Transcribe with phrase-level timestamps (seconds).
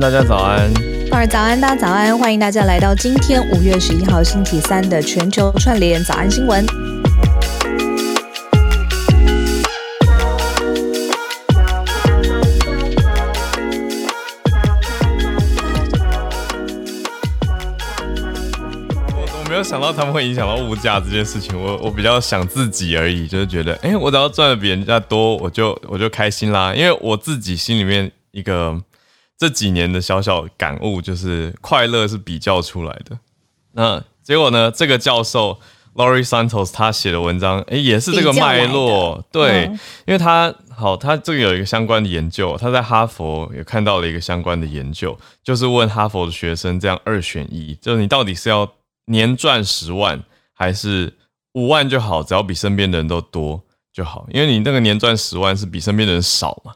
[0.00, 0.72] 大家早安。
[1.30, 6.66] 早安，大家早安，欢迎大家来到今天五月十一号星期三的全球串联早安新闻。
[19.26, 26.74] 我没有想到他们会影响到物价这件事情，我我比较想自己而已，就是觉得，哎，我只要赚的比人家多，我就我就开心啦。
[26.74, 28.76] 因为我自己心里面一个
[29.38, 33.18] 这几年的小小感悟，就是快乐是比较出来的。
[33.72, 35.58] 那结果呢，这个教授
[35.94, 39.64] Laurie Santos 他写的文章，哎，也是这个脉络，对，
[40.06, 48.70] 因为他好，他这个有一个相关的研究，他在哈佛也看到了一个相关的研究，就是问哈佛的学生这样二选一，就是你到底是要。
[49.06, 51.12] 年赚十万还是
[51.52, 56.72] 五万就好，只要比身边的人都多就好，因为你那个年赚十万是比身边的人少嘛，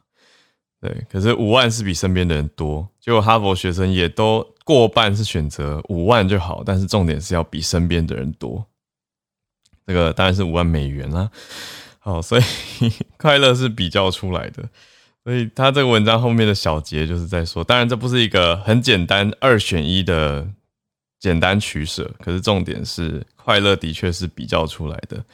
[0.81, 1.07] 对。
[1.11, 8.65] 可是五万是比身边的人多，结果哈佛学生也都过半是选择五万就好，但是重点是要比身边的人多。
[9.87, 11.31] 这个当然是五万美元啦。
[11.99, 12.43] 好，所以
[13.19, 14.69] 快乐是比较出来的。
[15.25, 20.49] 所以他这个文章后面的小结就是在说，当然这不是一个很简单二选一的。
[21.21, 25.25] 简单取舍，可是重点是快乐的确是比较出来的。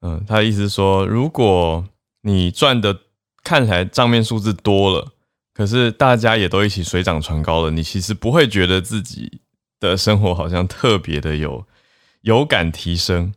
[0.00, 1.86] 嗯，他的意思是说，如果
[2.22, 2.98] 你赚的
[3.42, 5.12] 看起来账面数字多了，
[5.54, 9.40] 可是大家也都一起水涨船高了，你其实不会觉得自己
[9.80, 11.64] 的生活好像特别的有
[12.22, 13.32] 有感提升，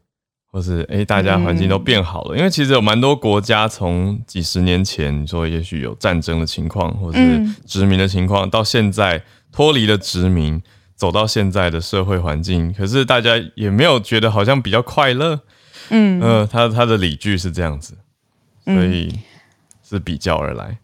[0.52, 2.38] 或是诶大家环境都变好了。
[2.38, 7.20] 因为其实有蛮多国家从几十年前你说也许有战争的情况，或是
[7.66, 10.62] 殖民的情况，到现在脱离了殖民。
[10.98, 15.42] 走到现在的社会环境，可是大家也没有觉得好像比较快乐。
[15.90, 17.98] 嗯，呃，他他的理据是这样子，
[18.64, 19.14] 所以
[19.88, 20.78] 是比较而来，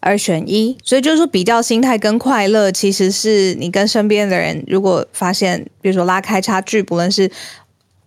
[0.00, 0.76] 二选一。
[0.82, 7.30] 所以就是说，比较心态跟快乐，其实是你跟身边的人，如果发现，比如说拉开差距，不论是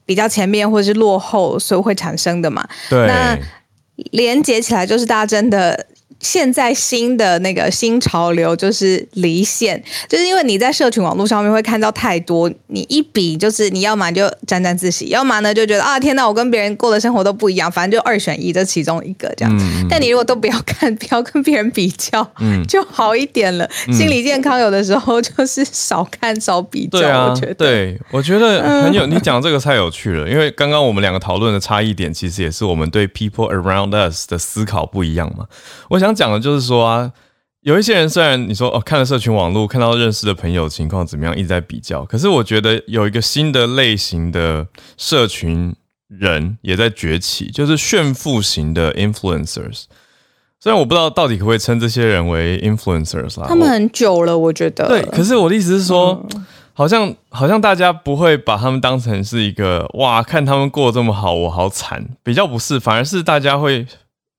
[0.06, 2.68] 比较前面或者是落后，所以会产生的嘛。
[2.90, 3.38] 对，那
[4.12, 5.88] 连接起来就是大家真的。
[6.20, 19.88] 现在新的那个新潮流就是离线，就是因为你在社群网络上面会看到太多，你一比就是你要么就沾沾自喜，要么呢就觉得啊天哪，我跟别人过的生活都不一样，反正就二选一，这其中一个这样。
[19.90, 22.26] 但你如果都不要看，不要跟别人比较，
[22.68, 23.70] 就好一点了。
[23.92, 27.30] 心理健康有的时候就是少看少比较。
[27.30, 35.46] 我觉得，对我觉得很有，你讲这个太有趣了，因为刚刚我们两个讨论的差异点，其实也是我们对 people around us 的思考不一样嘛。
[35.90, 36.05] 我想。
[36.14, 37.12] 讲的就是说啊，
[37.62, 44.68] 有一些人虽然你说哦，看了社群网络，看到认识的朋友情况怎么样，一直在比较，可是我觉得有一个新的类型的
[44.98, 45.76] 社群
[46.08, 49.86] 人也在崛起，就是炫富型的 influencers。
[50.60, 54.88] 虽然我不知道到底可不可以称这些人为 influencers 啦，他们很久了，我觉得。
[54.88, 56.24] 对，可是我的意思是说，
[56.74, 63.88] 好像好像大家不会把他们当成是一个哇，看他们过这么好，我好惨，比较不是，反而是大家会。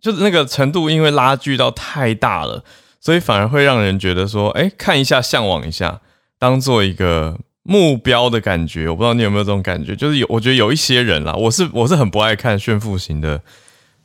[0.01, 2.63] 就是那个程度，因为拉锯到太大了，
[3.01, 6.01] 所以反而会让人觉得说，哎，看一下，向往一下，
[6.39, 8.89] 当做一个目标的感觉。
[8.89, 13.41] 我不知道你有没有这种感觉，就是有，我觉得有一些人啦，我是我是很不爱看炫富型的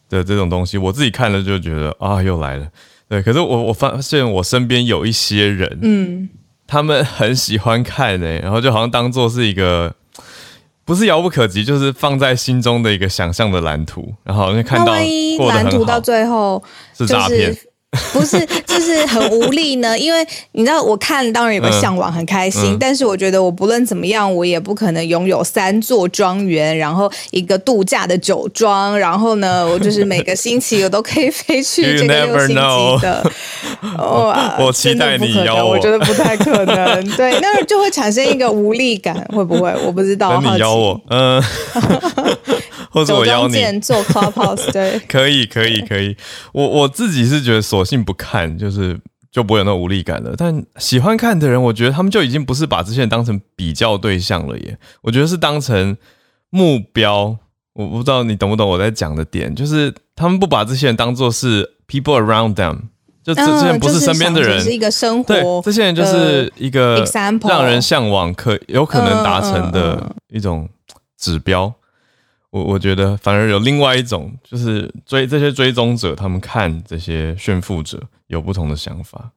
[0.10, 2.68] 的这种东西，我自己看了就觉得啊，又来了。
[3.08, 6.30] 对，可是我我发现我身边有一些人，嗯，
[6.66, 9.96] 他们很喜欢看诶，然后就好像当做是一个。
[10.84, 14.94] 不是遥不可及，就是放在心中的一个想象的蓝图，然后看到
[15.48, 16.62] 蓝图到最后
[16.98, 17.56] 是诈骗。
[18.14, 20.00] 不是，就是很无力呢。
[20.00, 22.78] 因为你知道，我看当然有个向往，很开心。
[22.80, 32.56] 但是我觉得，我不论怎么样，我也不可能拥有三座庄园，然后一个度假的酒庄，然后呢，我就是每个星期我都可以飞去这个六星级
[33.02, 33.32] 的。
[34.00, 37.10] 哇，我期待你邀我，我觉得不太可能。
[37.18, 39.70] 对，那就会产生一个无力感，会不会？
[39.86, 40.40] 我不知道。
[40.42, 41.44] 你邀我，嗯。
[42.94, 46.16] 或者我邀你做 clubhouse， 对，可以，可以，可以。
[46.52, 49.00] 我我自己是觉得索性不看，就是
[49.32, 50.34] 就不会有那无力感了。
[50.38, 54.78] 但喜欢看的人，我觉得他们就已经不是把这些人当成比较对象了耶。
[55.04, 55.96] 我觉得是当成
[56.50, 57.38] 目标。
[57.74, 62.78] 我不知道你懂不懂我在讲的点，就是他们不把这些人当做是 people around them，
[63.24, 65.34] 就这些人不是身边的人，是一个生活。
[65.34, 67.10] 对，这些人就是一个
[67.48, 70.68] 让人向往、可有可能达成的一种
[71.18, 71.74] 指标。
[72.52, 79.32] 我我觉得反而有另外一种，就是追这些追踪者，他们看这些炫富者有不同的想法。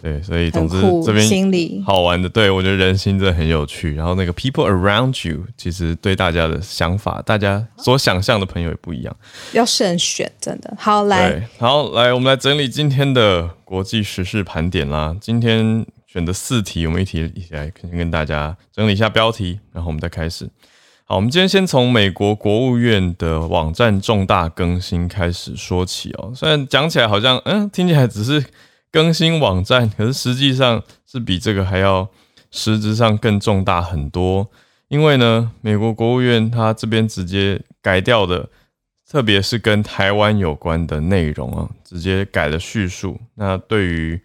[0.00, 3.96] 对，所以总之这边好玩的，对我觉得人心真的很有趣。
[3.96, 9.16] 然后那个 people around you，其实对大家的想法，大家所想象的朋友也不一样。
[9.54, 10.72] 要慎选，真的。
[10.78, 15.16] 好，来，对，好，来我们来整理今天的国际时事盘点啦。
[15.20, 20.48] 今天选的四题，我们一题一起来先跟大家整理一下标题，然后我们再开始。
[21.10, 26.30] 好，我们今天先从美国国务院的网站重大更新开始说起哦。
[26.36, 28.44] 虽然讲起来好像，嗯，听起来只是
[28.92, 32.06] 更新网站，可是实际上是比这个还要
[32.50, 34.50] 实质上更重大很多。
[34.88, 38.46] 因为呢，美国国务院它这边直接改掉的，
[39.10, 43.18] 特别是跟台湾有关的内容啊，直接改了叙述。
[43.36, 44.20] 那对于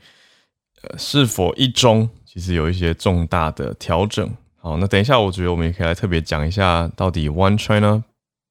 [0.81, 4.29] 呃是否一中，其实有一些重大的调整。
[4.63, 8.01] 好，那等一下，我觉得我们也可以来特别讲一下，到底 One China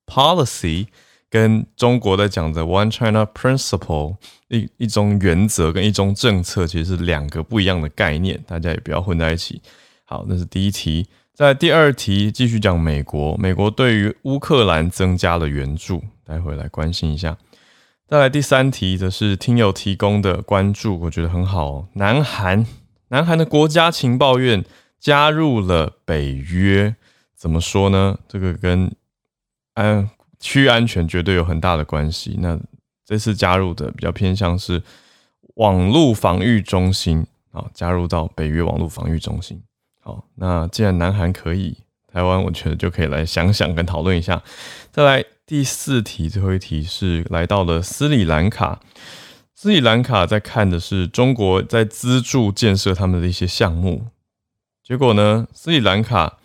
[0.04, 0.88] Policy
[1.30, 4.16] 跟中国在讲的 One China Principle
[4.48, 9.62] 一一种原则跟一种政策，其实是两个不一样的概念，大家也不要混在一起。
[10.04, 11.06] 好，那是第一题。
[11.34, 17.38] 在第二题继续讲美国，美国对于乌克兰增加了援助，待会来关心一下。
[18.06, 21.86] 再来第三题则是听友提供的关注，我觉得很好。
[21.94, 22.66] 南韩，
[23.08, 24.62] 南韩的国家情报院
[25.02, 26.94] 加入了北约，
[27.34, 28.16] 怎么说呢？
[28.28, 28.94] 这个跟
[29.74, 30.08] 安
[30.38, 32.36] 区域安全绝对有很大的关系。
[32.38, 32.56] 那
[33.04, 34.80] 这次加入的比较偏向是
[35.56, 39.60] 网络防御中心啊，加入到北约网络防御中心。
[40.00, 44.40] 好，那既然南韩可以，台湾我觉得就可以来想想跟讨论一下。
[44.92, 48.78] 再来第四题，最后一题是来到了斯里兰卡。
[49.52, 54.06] 斯里兰卡在看的是中国在资助建设他们的一些项目，
[54.82, 56.38] 结果呢，斯里兰卡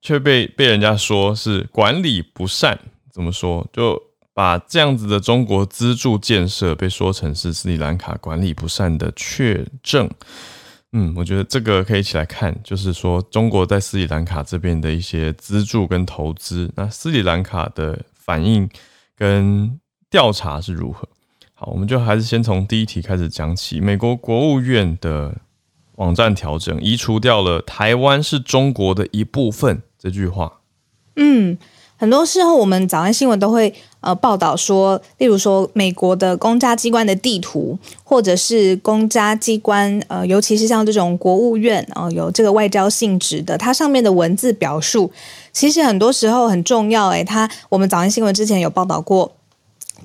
[0.00, 2.78] 却被被人家说是管理不善。
[3.12, 3.64] 怎么说？
[3.72, 4.02] 就
[4.32, 10.10] 把这样子的中国资助建设被说成是斯里兰卡管理不善的确证。
[10.90, 18.68] 嗯，我觉得这个可以一起来看，就是说中国在斯里兰卡这边的一些资助跟投资，那斯里兰卡的反应
[19.16, 19.78] 跟
[20.10, 21.08] 调查是如何？
[21.54, 23.80] 好，我们就还是先从第一题开始讲起。
[23.80, 25.36] 美国国务院的
[25.96, 30.60] 网站调整，移除掉了“台湾是中国的一部分”这句话。
[31.16, 31.56] 嗯，
[31.96, 45.12] 很多时候我们早安新闻都会呃报道说，例如说美国的公家机关的地图，或者是公家机关呃，尤其是像这种国务院呃有这个外交性质的，它上面的文字表述，
[45.52, 47.10] 其实很多时候很重要。
[47.10, 49.36] 诶，它我们早安新闻之前有报道过，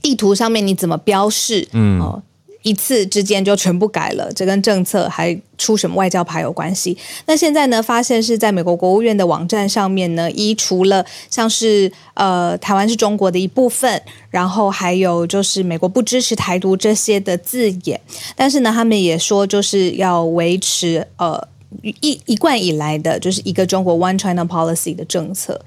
[0.03, 2.21] 地图上面你怎么标示，嗯哦。
[2.69, 6.95] 一次之间就全部改了，这跟政策还出什么外交牌有关系？
[7.25, 7.81] 那现在呢？
[7.81, 18.00] 发现是在美国国务院的网站上面呢，移除了像是呃台湾是中国的一部分，然后还有就是美国不支持台独这些的字眼。
[18.36, 21.42] 但是呢，他们也说就是要维持呃
[21.81, 25.60] 一一贯以来的就是一个中国 One China Policy 的政策。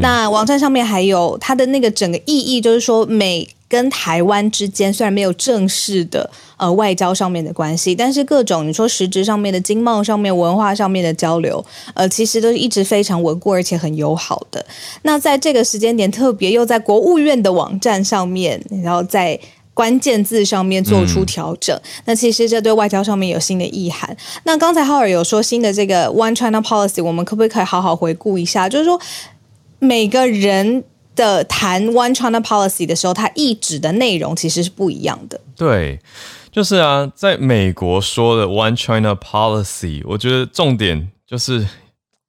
[0.00, 3.48] 那网站上面还有它的那个整个意义，就是说美。
[3.68, 11.64] 跟台湾之间虽然没有正式的呃外交上面的关系，但是各种你说实质上面的经贸上面、文化上面的交流，
[11.94, 14.64] 呃，其实都是一直非常稳固而且很友好的。
[15.02, 19.36] 那在这个时间点，特别又在国务院的网站上面，然后在
[19.76, 24.16] 关键字上面做出调整，那其实这对外交上面有新的意涵。
[24.44, 28.66] 那刚才浩尔有说新的这个 One China Policy，我们可不可以好好回顾一下？
[28.68, 28.98] 就是说
[29.78, 30.82] 每个人。
[31.16, 35.40] 的谈 One China Policy 的时候，它意指的内容其实是不一样的。
[35.56, 35.98] 对，
[36.52, 41.66] 就是啊，在美国说的 One China Policy，我觉得重点就是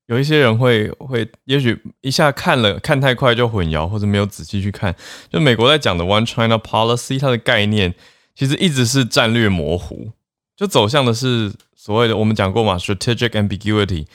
[0.07, 4.93] 有一些人会会，也许一下看了看太快就混淆，或者没有仔细去看。
[5.31, 7.93] 就美国在讲的 One China Policy，它的概念
[8.35, 10.11] 其实一直是战略模糊，
[10.57, 14.07] 就走向的是所谓的我们讲过嘛，strategic ambiguity，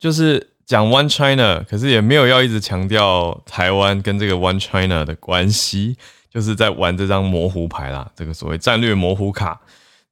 [0.00, 0.48] 就是。
[0.64, 5.96] 讲 One China，可是也没有要一直强调台湾跟这个 One China 的关系，
[6.32, 9.60] 就是在玩这张模糊牌啦，这个所谓战略模糊卡。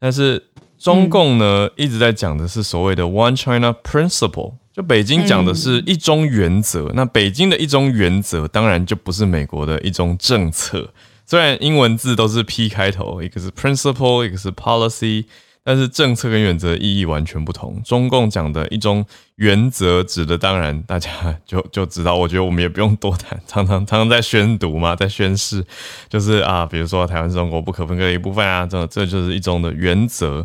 [0.00, 0.44] 但是
[0.76, 6.90] 中共呢，一直在讲的是所谓的 One China Principle，就北京讲的是一中原则。
[6.94, 10.92] 那北京的一中原则，当然就不是美国的一中政策。
[11.26, 15.26] 虽然英文字都是 P 开头，一个是 Principle，一个是 Policy。
[15.62, 17.82] 但是政策跟原则意义完全不同。
[17.84, 19.04] 中共讲的一中
[19.36, 21.10] 原则，指的当然大家
[21.44, 22.14] 就 就知道。
[22.16, 25.62] 我觉得我们也不用多谈， 常常常常在宣读嘛，在宣誓，
[26.08, 30.44] 就是啊，比如说台湾是中国不可分割的一部分啊，这这就是一中的原则。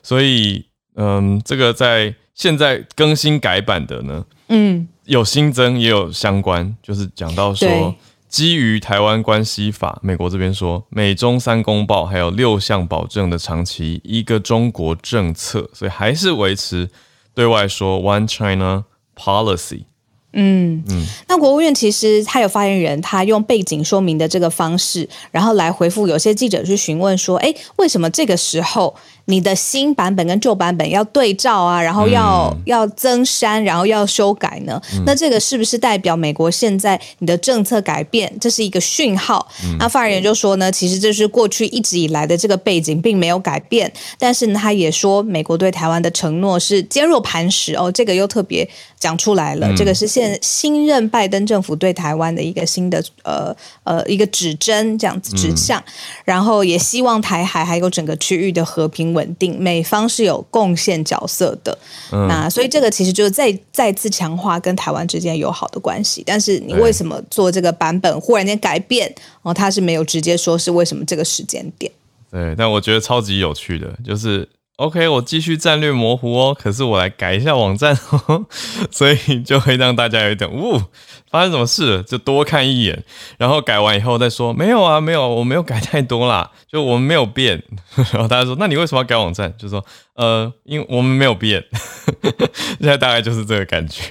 [0.00, 0.64] 所以，
[0.96, 7.94] 嗯，这个在现在更新改版的呢，嗯，有新增也有相关，就是讲到说。
[8.28, 16.88] 基于台湾关系法，美国这边说美中三公报还有六项保证的长期一个中国政策，所以还是维持
[17.34, 18.84] 对外说 One China
[19.14, 19.82] policy。
[20.32, 28.96] 嗯嗯，那国务院其实他有发言人，他用背景说明的这个方式，然后来回复有些记者去询问说，哎，为什么这个时候？
[29.26, 34.80] 你的新版本跟旧版本要对照啊，然后要要增删，然后要修改呢？
[35.06, 38.32] 那这个是不是代表美国现在你的政策改变？
[38.40, 39.46] 这是一个讯号？
[39.78, 55.80] 那发言人就说呢，其实这是过去一直以来的这个背景并没有改变，但是呢，他也说美国对台湾的承诺是坚若磐石哦，这个又特别讲出来了，这个是现新任拜登政府对台湾的一个新的呃呃一个指针这样子指向，
[56.24, 59.11] 然后也希望台海还有整个区域的和平。
[59.12, 61.76] 稳定，美方是有贡献角色的，
[62.10, 66.22] 那所以这个其实就是再再次强化跟台湾之间友好的关系。
[66.26, 69.12] 但是你为什么做这个版本忽然间改变？
[69.42, 71.90] 哦，他是没有直接说是为什么这个时间点。
[72.30, 77.96] 对，但我觉得超级有趣的，就是 OK，我继续战略模糊哦，可是我来改一下网站，
[78.90, 80.80] 所以就会让大家有一点呜。
[81.30, 83.04] 发生什么事就多看一眼，
[83.38, 84.52] 然后改完以后再说。
[84.52, 87.62] 没有啊，没有，我没有改太多啦， 就我们没有变。
[88.12, 89.54] 然后大家说，那你为什么要改网站？
[89.56, 91.64] 就说，呃，因为我们没有变。
[92.80, 94.10] 现在大概就是这个感觉。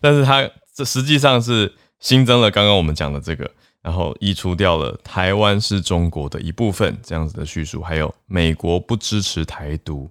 [0.00, 3.50] 但是它这实际上是新增了刚刚我们讲的这个，
[3.82, 10.08] 然后移除掉了台湾是中国的一部分这样子的叙述，还有美国不支持台独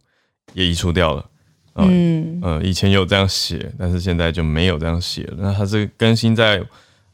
[0.53, 1.25] 也移除掉了。
[1.75, 5.35] 嗯呃，以前有这样写，但是现在就没有这样写了。
[5.37, 6.61] 那它是更新在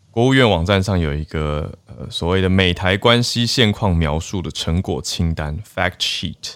[0.10, 6.56] 国务院网站上有一个呃所谓的美台关系现况描述的成果清单 （fact sheet）。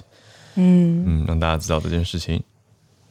[0.56, 2.42] 嗯嗯，让大家知道这件事情。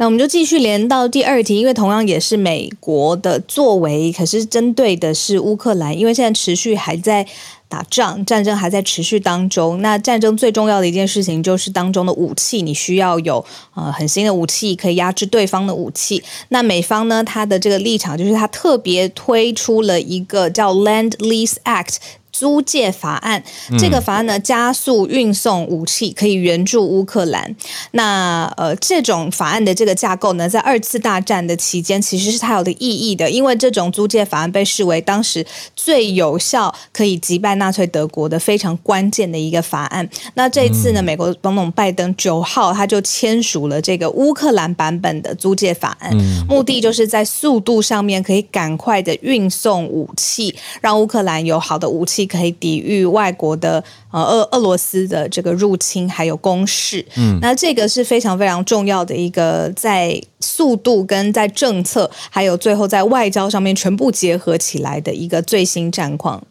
[0.01, 7.27] 那我们就继续连到第二题，因为同样也是美国的作为，可是针对的是乌克兰，因为现在持续还在。
[7.71, 9.81] 打仗，战争还在持续当中。
[9.81, 13.45] 那战争最重要的一件事情就是当中的武器，你需要有
[13.77, 16.21] 呃很新的武器可以压制对方的武器。
[16.49, 21.99] 那美方呢，他的这个立场就是他特别推出了一个叫 Land Lease Act。
[22.33, 23.43] 租借法案，
[23.79, 27.55] 这个法案呢，加速运送武器，可以援助乌克兰。
[27.93, 35.45] 那呃，这种法案的这个架构呢，在二次大战的期间，其实是它有的意义的，因为这种租借法案被视为当时
[35.75, 40.09] 最有效可以击败纳粹德国的非常关键的一个法案。
[40.35, 46.15] 那这一次呢，美国总统拜登九号他就签署了这个乌克兰版本的租借法案，
[46.49, 52.20] 目的就是在速度上面可以赶快的运送武器，让乌克兰有好的武器。
[52.27, 57.05] 可以抵御外国的呃俄俄罗斯的这个入侵，还有攻势。
[57.17, 66.43] 嗯，那这个是非常非常重要的一个在速度跟在政策，还有最后在外交上面全部结合起来的一个最新战况。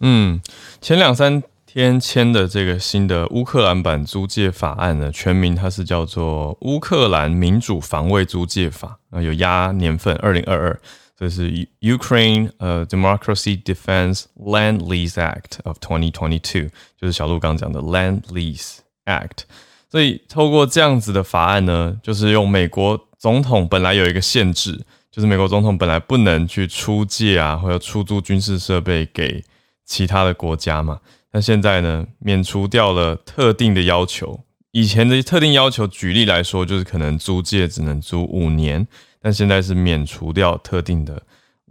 [0.00, 0.40] 嗯，
[0.80, 10.80] 前两三天签的这个新的乌克兰版租借法案呢，全名它是叫做《乌克兰民主防卫租借法》，啊，有压年份二零二二。
[11.20, 19.42] 这是 Ukraine 呃 Democracy Defense Land Lease Act of 2022，就是小鹿刚讲的 Land Lease Act。
[19.90, 29.44] 所以透过这样子的法案呢，就是用美国总统本来有一个限制，就是美国总统本来不能去出借啊，或者出租军事设备给
[29.84, 31.00] 其他的国家嘛。
[31.32, 34.40] 那现在呢，免除掉了特定的要求。
[34.70, 38.88] 以前的特定要求，举例来说，就是可能租借只能租五年。
[39.20, 41.22] 但现在是免除掉特定的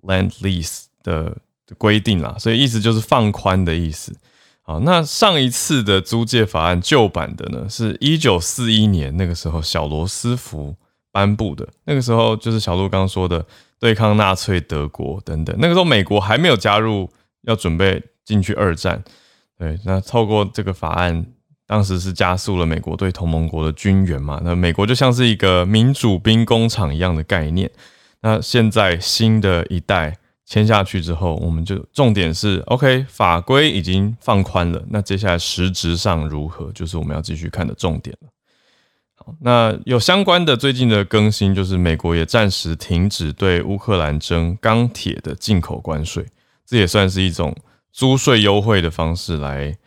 [0.04, 1.36] land lease 的
[1.78, 4.16] 规定啦，所以意思就是放宽的意思。
[4.62, 10.76] 好，那上一次的租借法案旧版的呢，是一九四一年那个时候小罗斯福
[11.12, 13.46] 颁布的，那个时候就是小鹿刚说的
[13.80, 17.10] 对抗纳粹德国等等，那个时候美国还没有加入，
[17.42, 19.04] 要准备进去二战。
[19.58, 21.26] 对，那透过这个法案。
[21.70, 24.42] 当时是加速了美国对同盟国的军援嘛？
[24.44, 27.70] 那美国就像是一个民主兵工厂一样的概念。
[28.22, 34.84] 那现在新的一代签下去之后，我们就重点是 OK，法规已经放宽了。
[34.90, 38.30] 那接下来实质上如何，就是我们要继续看的重点了。
[39.14, 46.26] 好，那有相关的最近的更新，就是美国也暂时停止对乌克兰征钢铁的进口关税，
[46.66, 47.56] 这也算是一种
[47.94, 49.78] 租税优惠的方式来。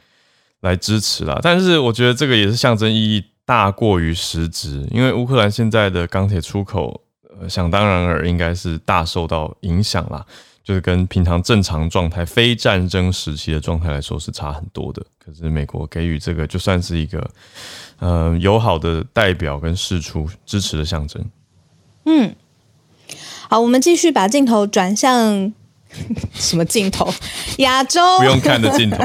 [0.63, 7.03] 来支持啦，但是我觉得这个也是象征意义大过于实质，因为乌克兰现在的钢铁出口，
[7.41, 10.25] 呃，想当然尔应该是大受到影响啦，
[10.63, 15.05] 就是跟平常正常状态、非战争时期的状态来说是差很多的。
[15.19, 17.31] 可是美国给予这个就算是一个，
[17.99, 21.25] 呃，友好的代表跟示出支持的象征。
[22.05, 22.37] 嗯，
[23.49, 25.53] 好，我们继续把镜头转向。
[26.35, 27.13] 什么镜头？
[27.59, 29.05] 亚洲不用看的镜头。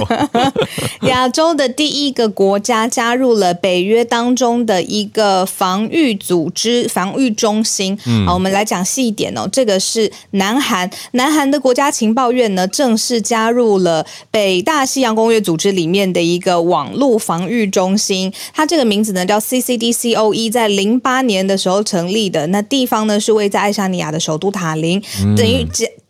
[1.07, 7.97] 亚洲的第一个国家加入了北约当中的一个防御组织、防御中心。
[8.25, 9.47] 好，我们来讲细一点哦。
[9.51, 18.33] 这个是南韩，南韩的国家情报院呢，正式加入了北大西洋公约组织里面的一个网络防御中心。
[18.53, 22.47] 它这个名字呢叫 CCDCOE，在零八年的时候成立的。
[22.47, 25.01] 那地方呢是位在爱沙尼亚的首都塔林，
[25.35, 25.65] 等于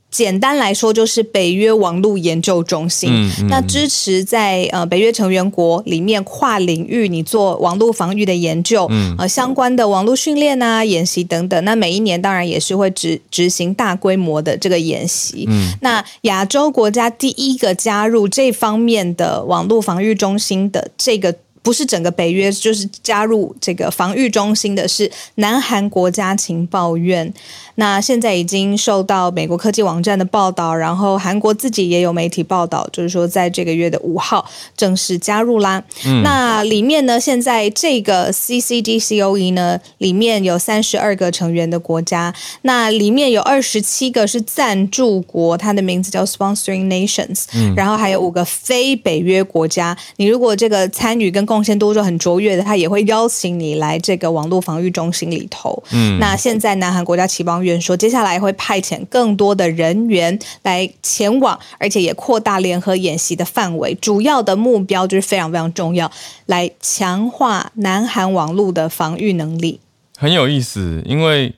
[0.10, 3.10] 简简单来说就是北约网络研究中心。
[3.50, 8.88] 那支持在呃北约成员国里面跨领域你做网络防御的研究，
[9.18, 11.64] 呃相关的网络训练啊、演习等等。
[11.64, 15.48] 那每一年当然也是会执执行大规模的这个演习。
[15.82, 21.34] 那亚洲国家第一个加入这方面的网络防御中心的这个。
[21.68, 27.34] 不是整个北约，就是加入这个防御中心的是南韩国家情报院。
[27.76, 35.84] 那现在已经受到美国科技网站的报道，然后韩国自己也有媒体报道，就是说在这个月的五号正式加入啦。
[36.24, 47.44] 那里面呢，现在这个 CCDCOE 呢，里面有三十二个成员的国家，那里面有二十七个是赞助国，它的名字叫 Sponsoring Nations，
[47.76, 49.96] 然后还有五个非北约国家。
[50.16, 55.84] 你如果这个参与跟贡献度就很卓越的，他也会邀请你来这个网络防御中心里头。
[55.92, 63.96] 嗯，那现在南韩国家情报院说，接下来会派遣更多的人员来前往，而且也扩大联合演习的范围。
[63.96, 66.12] 主要的目标就是非常非常重要，
[66.46, 69.80] 来强化南韩网络的防御能力。
[70.16, 71.56] 很有意思，因为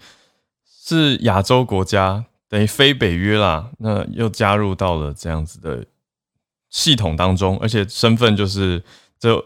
[0.88, 5.84] 是亚洲国家，等于非北约啦，那又加入到了这样子的
[6.70, 8.82] 系统当中，而且身份就是
[9.20, 9.44] 这。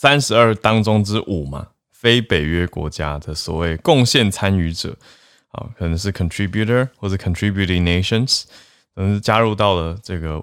[0.00, 4.96] 三十二当中之五嘛，非北约国家的所谓贡献参与者，
[5.48, 8.44] 啊，可能是 contributor 或者 contributing nations，
[8.94, 10.40] 可能是加入到了这个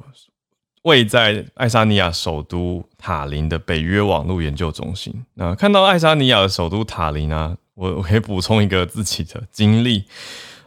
[0.82, 5.26] 位在爱沙尼亚首都塔林的北约网络研究中心。
[5.36, 10.04] 那看到爱沙尼亚的首都塔林啊，我 我可以补充一个自己的经历，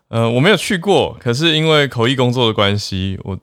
[0.09, 3.39] 呃，我没有去过，可是因为口译工作的关系，我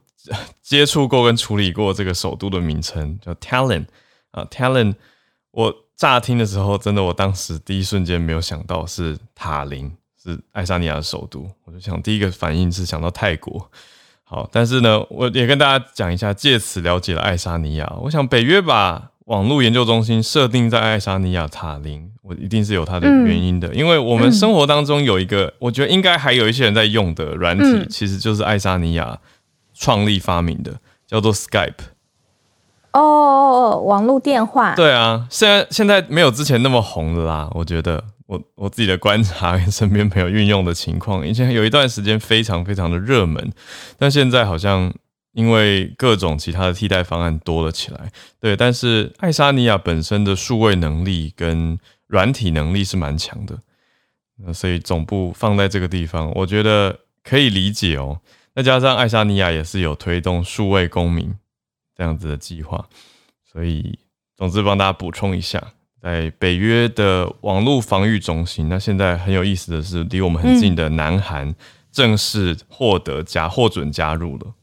[0.64, 3.86] 接触过跟处理过这个首都的名称叫 Tallinn
[4.32, 4.96] 啊，Tallinn。
[5.56, 9.90] 我乍听的时候，真的，我当时第一瞬间没有想到是塔林，
[10.22, 13.72] 是爱沙尼亚的首都，我就想第一个反应是想到泰国。
[14.26, 17.90] 好，但是呢，我也跟大家讲一下，借此了解了爱沙尼亚。
[18.02, 29.18] 我想北约把网络研究中心设定在爱沙尼亚塔林，我一定是有它的原因的，因为我们生活当中有一个，我觉得应该还有一些人在用的软体，其实就是爱沙尼亚
[29.74, 31.95] 创立发明的，叫做 Skype。
[33.00, 34.74] 哦哦哦，网络电话。
[34.76, 37.50] 对啊，现在现在没有之前那么红了啦。
[37.54, 43.52] 我觉得我我自己的观察跟身边朋友运用的情况，以前有一段时间非常非常的热门，
[43.98, 44.92] 但现在好像
[45.34, 48.12] 因为各种其他的替代方案多了起来。
[48.40, 51.78] 对，但是爱沙尼亚本身的数位能力跟
[52.08, 53.58] 软体能力是蛮强的，
[54.38, 58.20] 那所以总部放在这个地方，我觉得可以理解哦。
[58.56, 61.34] 再加上爱沙尼亚也是有推动数位公民。
[61.96, 62.88] 这样子的计划，
[63.44, 63.98] 所以
[64.36, 71.56] 总之帮大家补充一下，在北约的网络防御中心，那现在很有意思的是，离我们很近的南韩
[71.92, 74.54] 正式获得加获准加入了。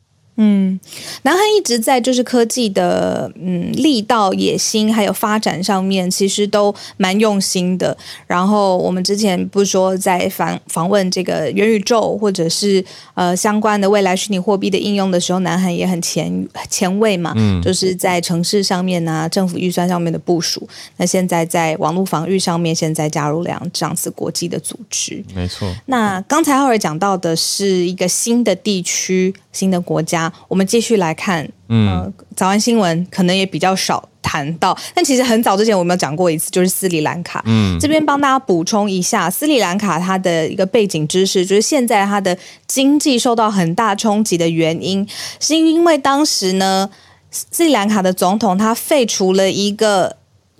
[0.44, 0.80] 嗯，
[1.22, 7.96] 南韩一直在就是科技的嗯力道、野心还有发展上面，其实都蛮用心的。
[8.26, 20.68] 然后我们之前不是说在访访问这个元宇宙或者是呃相关的未来虚拟货币的应用的时候，南韩也很前前卫嘛，嗯，就是在城市上面啊，政府预算上面的部署。
[20.96, 25.72] 那现在在网络防御上面，现在加入两这样子国际的组织，没错。
[25.86, 30.31] 那刚才浩尔讲到的是一个新的地区、新的国家。
[30.48, 37.42] 我们继续来看，嗯，早安新闻可能也比较少谈到，但其实很早之前我们有讲过一次，就是斯里兰卡。
[37.46, 45.06] 嗯，这边帮大家补充一下，斯里兰卡它的一个背景知识，就是现在它的经济受到很大冲击的原因，
[45.40, 46.88] 是因为当时呢，
[47.30, 50.16] 斯里兰卡的总统他废除了一个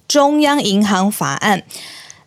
[0.09, 1.63] 中央银行法案。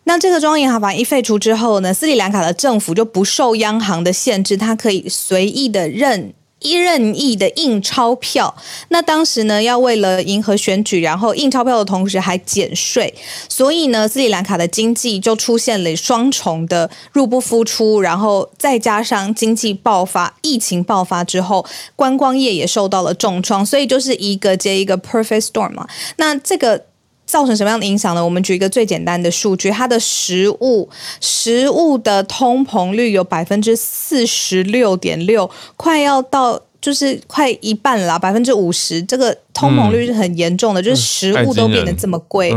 [0.04, 6.32] 那这个中央银行法一废除之后呢，斯里兰卡的政府就不受央行的限制，它可以随意的任。
[6.66, 8.52] 一任意的印钞票，
[8.88, 13.14] 那当时呢，要为了迎合选举，然后印钞票的同时还减税，
[13.48, 25.86] 所以呢，斯里兰卡的经济就出现了双重的入不敷出，然后再加上经济爆发、疫情爆发之后，观光业也受到了重创，所以就是一个接一个 perfect storm 嘛。
[26.16, 26.86] 那这个。
[27.26, 28.24] 造成什么样的影响呢？
[28.24, 30.88] 我们举一个最简单的数据，它的食物
[31.20, 36.62] 食物的通膨率有百分之四十六点六，快要到。
[36.78, 42.52] 就是快一半了，百分之五十，这个通膨率是很严重的，就是食物都变得这么贵。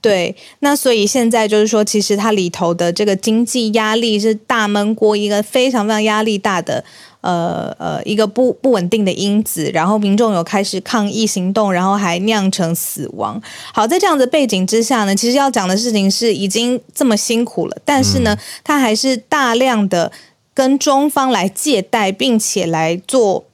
[0.00, 6.84] 对，那所以现在就是说，其实它里头的这个经济压力是大闷锅，一个非常非常压力大的。
[7.22, 13.40] 呃呃，一个不不稳定的因子，然后民众有开始抗议行动，然后还酿成死亡。
[13.72, 20.10] 好，在这样的背景之下呢，其实要讲的事情是已经这么辛苦了，但是呢，他还是大量的
[20.52, 23.44] 跟中方来借贷，并且来做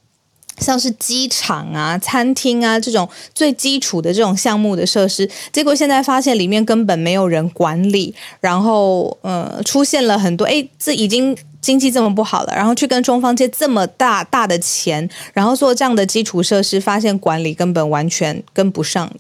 [0.59, 11.37] 像是机场啊、餐厅啊这种最基础的这种项目的设施，结果现在发现里面根本没有人管理，然后呃，出现了很多哎，这已经。
[11.61, 19.11] 经济这么不好了，然后去跟中方借这么大大的钱，然后做这样的基础设施，发现管理根本完全跟不上。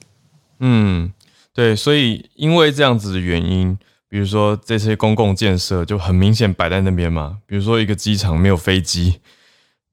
[0.60, 1.12] 嗯，
[1.52, 3.76] 对，所以因为这样子的原因，
[4.08, 9.20] 比如说这些公共建设就很明显摆在那边嘛，比如说一个机场没有飞机，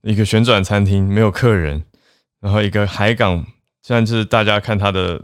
[0.04, 1.84] 一个旋转餐厅没有客人，
[2.40, 3.46] 然后一个海港，
[3.82, 5.24] 现在是大家看它的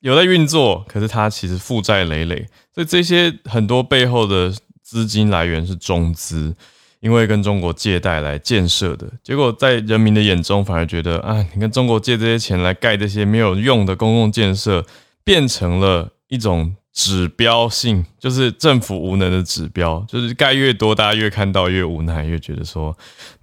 [0.00, 4.54] 有在运作，可是它其实负债累累，所以这些很多背后的。
[4.92, 6.54] 资金来源是中资，
[7.00, 14.84] 因为跟中国借贷来建设的，结果在人民的眼中反而觉得啊，你跟中国借这些钱来盖这些没有用的公共建设，
[15.24, 22.94] 变成了一种指标性，就是政府无能的指标，就是盖越多，大家越看到越无奈，越觉得说，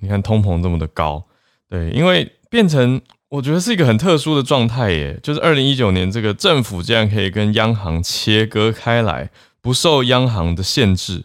[0.01, 1.25] 你看通膨这么的高，
[1.67, 9.31] 对，因为变成我觉得是一个很特殊的状态耶，就是二零一九年这个政府竟然可以跟央行切割开来，
[9.61, 11.23] 不受央行的限制。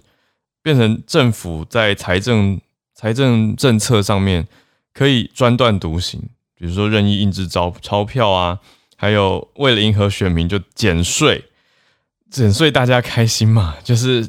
[0.65, 2.59] 变成政府在财政
[2.95, 4.49] 财政政策上面
[4.95, 6.19] 可以专断独行，
[6.55, 8.59] 比如说任意印制钞钞票啊，
[8.97, 11.45] 还有为了迎合选民就减税，
[12.31, 14.27] 减税大家开心嘛，就是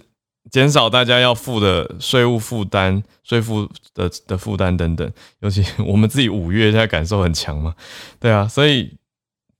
[0.52, 5.10] 减少大家要付的税务负担、税负的的负担等等。
[5.39, 7.74] 尤其我们自己五月现在感受很强嘛，
[8.19, 8.98] 对啊，所以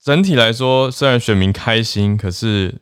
[0.04, 2.82] 整体来说，虽然选民开心，可是。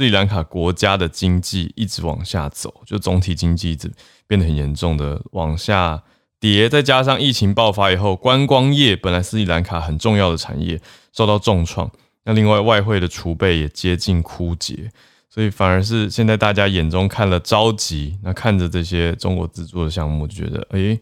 [0.00, 3.92] 斯里兰卡国家的经济一直往下走，就总体经济一直
[4.26, 6.02] 变得很严重的往下
[6.40, 10.80] 跌，再加上疫情爆发以后，观光业本来斯里兰卡很重要的产业
[11.12, 11.92] 受到重创，
[12.24, 14.90] 那另外外汇的储备也接近枯竭，
[15.28, 20.98] 所以反而是现在大家眼中看了着急，那看着这些中国资助的项目，就觉得哎，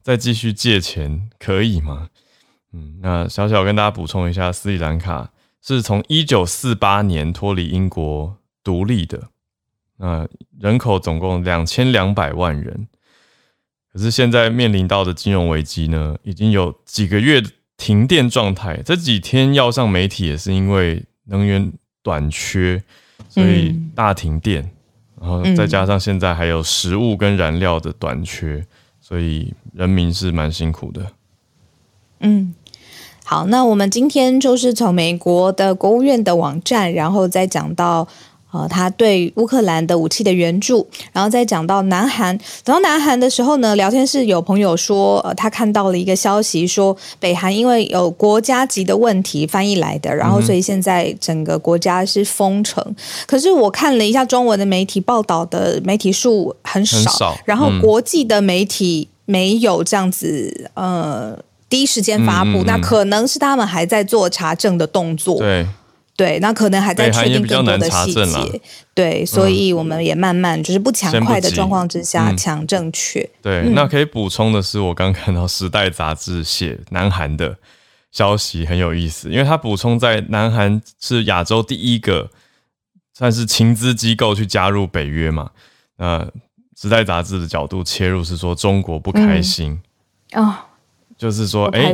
[0.00, 2.06] 再继续借钱可以吗？
[2.72, 5.32] 嗯，那小小跟大家补充一下，斯里兰卡。
[5.60, 9.28] 是从一九四八年脱离英国独立的，
[9.98, 10.26] 那
[10.58, 12.88] 人口总共两千两百万人，
[13.92, 17.42] 可是现在面临到的金融危机呢，已经有几个月
[17.76, 18.80] 停电状态。
[18.82, 22.82] 这几天要上媒体也是因为能源短缺，
[23.28, 24.70] 所以大停电，
[25.20, 28.64] 然后再加上现在还有食物跟燃料的短缺，
[29.00, 31.12] 所以人民是蛮辛苦的。
[32.20, 32.54] 嗯。
[33.30, 38.08] 好，那我们今天就是从美国的国务院的网站，然后再讲到
[38.50, 42.34] 呃，他对乌克兰的武器的援助，然后再讲到南韩。
[42.64, 52.82] 等到南韩的时候呢，聊天室有朋友说，呃，他看到了一个消息，说北韩因为有国家级的问题翻译来的，然后所以现在整个国家是封城。
[53.26, 61.38] 可是我看了一下中文的媒体报道的媒体数很少，然后国际的媒体没有这样子，呃。
[61.68, 65.38] 第一时间发布，那可能是他们还在做查证的动作。
[65.38, 65.66] 对
[66.16, 68.60] 对，那可能还在确定更多的细节。
[68.92, 73.20] 对，所以我们也慢慢就是不强快的状况之下强正确。
[73.40, 77.56] 对，那可以补充的是，我刚看到《时代》杂志写南韩的
[78.10, 82.30] 消息很有意思，因为它补充在南韩是亚洲第一个
[83.16, 85.50] 算是情资机构去加入北约嘛。
[85.98, 86.18] 那
[86.80, 89.80] 《时代》杂志的角度切入是说中国不开心
[90.32, 90.64] 啊。
[91.18, 91.92] 就是说，哎，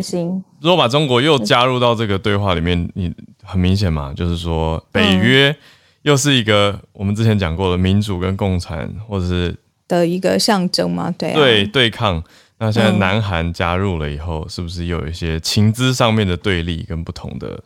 [0.61, 5.57] 如果把中国又加入到这个对话里面，你很明显嘛，就是说北约
[6.03, 9.57] 又是一个我们之前讲过的民主跟共产或者是
[9.89, 12.23] 的一个象征嘛，对对对抗。
[12.59, 17.63] 那现在南韩加入了以后，是不是又有一些情资上面的对立跟不同的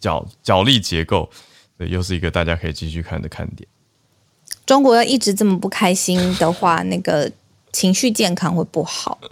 [0.00, 1.30] 角角力结构？
[1.78, 3.68] 对，又是一个大家可以继续看的看点。
[4.66, 7.30] 中国要一直这么不开心的话，那个
[7.74, 9.18] 情绪健康会不好。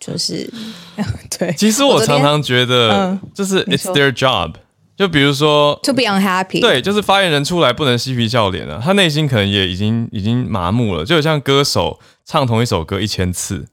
[0.00, 0.50] 就是
[1.38, 4.54] 对，其实我常常觉得，就是 it's their job。
[4.96, 11.04] 就比如说，to be unhappy，对，就是发言人出来不能嬉皮笑脸了，他内心可能也已经已经麻木了。
[11.04, 13.66] 就像歌手唱同一首歌一千次，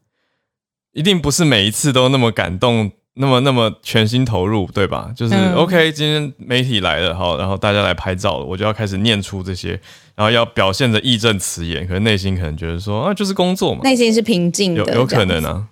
[0.93, 5.11] 一定不是每一次都那么感动，那么那么全心投入，对吧？
[5.15, 9.79] 就是 OK，今天媒体来了，好，然后大家来拍照了，我就要开始念出这些，
[10.15, 15.67] 然后要表现的义正辞严，可是内心可能觉得说啊，就是工作嘛，内心是平静的，有有可能啊。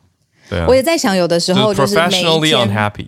[0.49, 3.07] 对啊，我也在想，有的时候就是 professionally unhappy。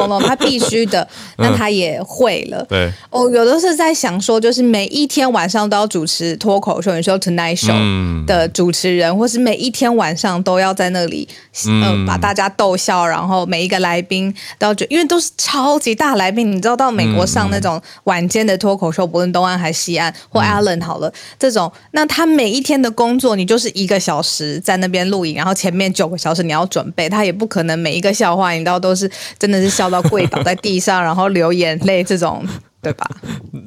[0.00, 1.06] 懂懂， 他必须的，
[1.38, 2.64] 那他也会了。
[2.68, 8.24] 对，哦，有的是在想说，就是每一天晚上都要主持脱口秀，你说 Tonight Show 嗯。
[8.26, 11.28] 的主持人，或是每一天晚上都要在那里，
[11.68, 32.46] 嗯、嗯把大家逗笑，然后每一个来宾都要觉，因为都是超级大来宾，你知道到美国上那种晚间的脱口秀，不论东岸还是西岸，或 Allen 好了，这种，那他每一天的工作，你就是一个小时在那边录影，然后前面九个小时你要准备，他也不可能每一个笑话，你知道都是真的是笑到跪倒 在地上，然后流眼泪这种，
[32.82, 33.08] 对吧？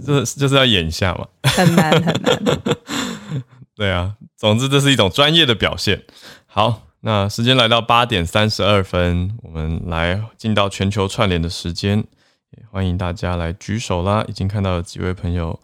[0.06, 1.28] 这就是要演一下嘛。
[1.44, 2.40] 很难很难。
[3.76, 6.04] 对啊，总之这是一种专业的表现。
[6.46, 12.04] 好，那时间来到八点三十二分，我们来进到全球串联的时间，
[12.58, 14.26] 也欢迎大家来举手啦。
[14.28, 15.58] 已经看到有几位朋友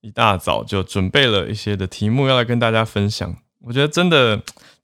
[0.00, 4.36] 一大早就准备了一些的题目要来跟大家分享，我觉得真的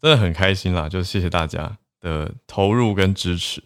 [0.02, 3.62] 真的很开心啦，就谢谢大家的投入跟支持。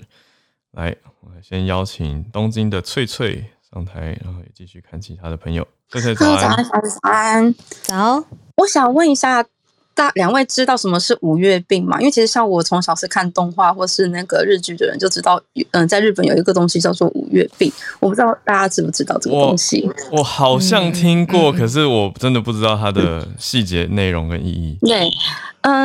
[0.78, 5.66] 来，我先邀请东京的翠翠上台，然后也继续看其他的朋友。
[5.88, 6.64] 翠翠早安安，。
[6.64, 7.54] 早安，早安。
[7.82, 9.44] 早，我想问一下，
[9.92, 11.98] 大两位知道什么是五月病吗？
[11.98, 17.72] 因为其实像我从小是看动画或是那个日剧的人，就知道，嗯、在日本有一个东西叫做五月病。
[17.98, 19.90] 我不知道大家知不知道这个我东西？
[20.12, 24.78] 我好像听过，可是我真的不知道它的细节内容跟意义。
[24.82, 25.10] 对，嗯，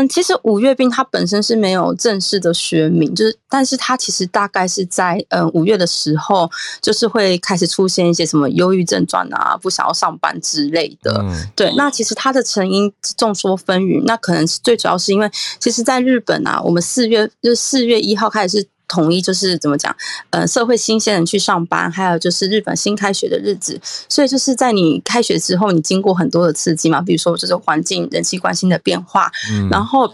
[0.10, 6.50] 其实五月病它本身是没有正式的学名，就是，但是它其实大概是在嗯五月的时候，
[6.82, 11.20] 就是会开始出现一些什么忧郁症状啊，不想要上班之类的。
[11.24, 19.96] 嗯对，那其实它的成因众说纷纭，那可能是最主要是因为，其实在日本啊，我们四月就是四月一号开始是统一，就是怎么讲，
[20.30, 30.08] 呃，社会新鲜人去上班，还有就是日本新开学的日子，所以就是在你开学之后，你经过很多的刺激嘛，比如说这种环境、人际关系的变化，嗯然后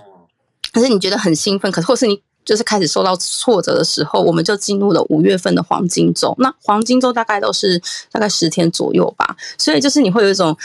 [0.71, 6.33] 可是你觉得很兴奋，可是或是你就是开始受到挫折的时候，我们就进入了五月份的黄金周。
[6.39, 10.55] 那黄金周大概都是大概十天左右吧，所以就是你会有一种。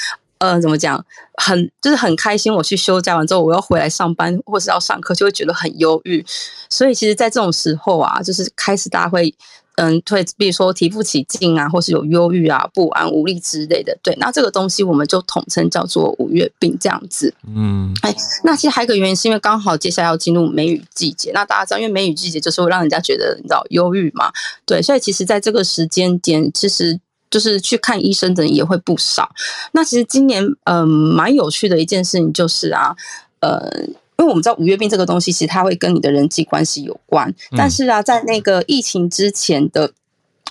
[0.45, 1.03] 呃，怎么讲？
[1.37, 2.53] 很就是很开心。
[2.53, 6.25] 我去休假完之后，我要回来上班或是要上课，就会觉得很忧郁。
[6.69, 9.35] 所以其实，在这种时候啊，就是开始大家会
[9.77, 13.97] 嗯，会比如说提不起劲啊，或是有忧郁啊、不安、无力之类的。
[14.05, 17.35] 对，那这个东西我们就统称叫做五月病这样子。
[17.49, 21.33] 嗯哎那其实还有一个原因，是因为刚好接下来要进入梅雨季节。
[21.33, 24.31] 那大家知道，因为梅雨季节就是会让人家觉得你知道忧郁嘛，
[24.65, 27.01] 对，所以其实在这个时间点，其实
[27.35, 29.29] 就是去看医生的人也会不少。
[29.73, 32.95] 那其实今年嗯蛮有趣的一件事情就是啊，
[33.41, 33.69] 呃。
[34.17, 37.35] 因为我们知道五月病这个东西，其实它会跟你的人际关系有关。
[37.57, 39.91] 但是啊，在那个疫情之前的，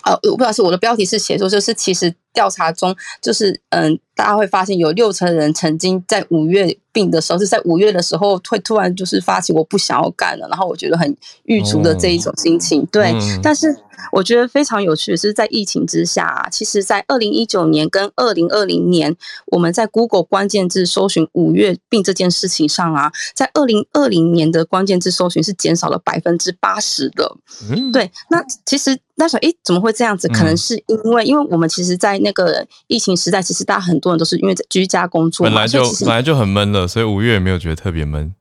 [0.04, 12.86] 呃，我不知道是我的标题是写说，就是其实调查中，就是嗯，大家会发现有六成人曾经在五月病的时候，是在五月的时候会突然就是发起我不想要干了，然后我觉得很郁卒的这一种心情。
[12.88, 13.76] 对，嗯但是
[14.12, 19.16] 我觉得非常有趣的是，在疫情之下、啊，其实，在二零一九年跟二零二零年，
[19.48, 27.38] 我们在 Google 关键字搜寻五月病这件事情上啊，在二零二零年的关键字搜寻是减少了百分之八十的。
[27.70, 30.28] 嗯，对，那其实那时候，诶，怎么会这样子？
[30.28, 38.34] 可能嗯是因为，因为我们其实，在那个疫情时代，其实大家很多人都是因为在居家工作，本来就本来就很闷了，所以五月也没有觉得特别闷。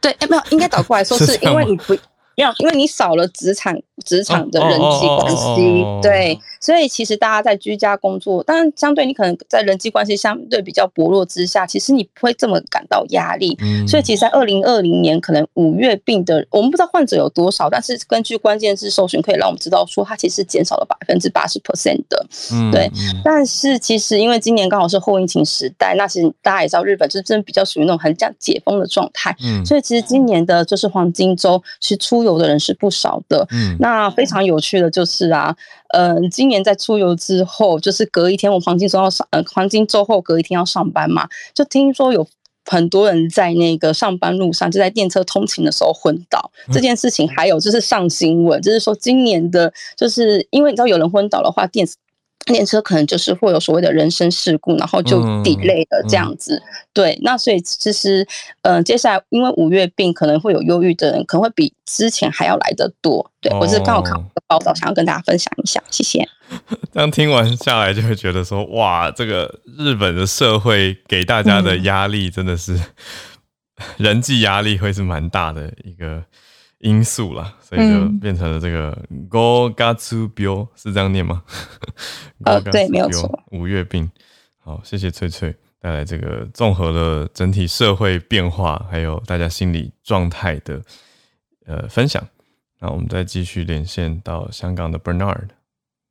[0.00, 1.96] 对，诶没有，应该倒过来说， 是因为你不。
[2.36, 13.56] 没有，因为你少了职场职场的人际关系哦，对，所以其实大家在居家工作，当然相对你可能在人际关系相对比较薄弱之下，其实你不会这么感到压力。
[13.60, 22.26] 嗯，所以其实，在二零二零年，可能五月病的，我们不知道患者有多少，但是根据关键字搜寻，可以让我们知道说，它其实减少了百分之八十 percent 的。
[22.52, 33.46] 嗯对嗯但是其实因为今年刚好是后疫情时代，那其实大家也知道，日本就是真的比较属于那种很讲解封的状态，嗯所以其实今年的就是黄金周，其实出游的人是不少的。
[33.52, 35.56] 嗯那非常有趣的就是啊，
[35.94, 42.26] 呃，今年在出游之后，就是隔一天我黄金周要上，呃，黄金周后隔一天要上班嘛，就听说有。
[42.70, 51.88] 很多人在那个上班路上，就在电车通勤的时候昏倒，这件事情还有就是上新闻，就是说今年的，就是因为你知道有人昏倒的话，电
[52.46, 56.62] 电车可能就是会有所谓的人身事故，然后就嗯 delay 了这样子。
[56.92, 58.26] 对，那所以其实，
[58.62, 63.30] 呃，接下来因为五月病可能会有忧郁的人，可能会比之前还要来得多。
[63.40, 66.26] 对我是刚好看哦到这个报道，想要跟大家分享一下，谢谢。
[66.92, 72.80] 这样听完下来，就会觉得说，哇，这个日本的社会给大家的压力真的是、
[73.98, 76.24] 人际压力会是蛮大的一个
[76.78, 78.96] 因素啦，所以就嗯变成了这个
[79.28, 81.42] Go Gatsu Bio 是这样念吗？
[82.44, 84.10] 呃 Go 对没有错五月病。
[84.58, 90.80] 好，谢谢翠翠带来这个综合了整体社会变化，还有大家心理状态的
[91.66, 92.22] 呃分享。
[92.80, 95.48] 那我们再继续连线到香港的 Bernard。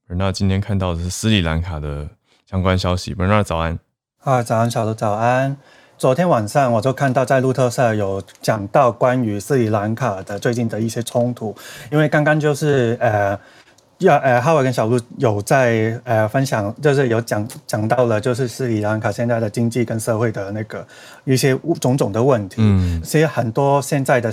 [0.08, 2.10] Bernard 今天看到的是斯里兰卡的
[2.46, 3.16] 相关消息。
[3.16, 3.80] Bernard 早安。
[4.20, 5.56] 啊，早安，小卢，早安。
[5.98, 11.56] 昨天晚上我就看到在路透社有讲到关于斯里兰卡的最近的一些冲突，
[11.92, 13.38] 因为刚刚就是呃。
[14.00, 20.86] 要呃，哈维跟小鹿有在呃分享，就是有讲讲到了，就是斯里兰卡现在的经济跟社会的那个
[21.28, 22.56] 一些种种的问题。
[22.60, 24.32] 嗯，其实很多现在的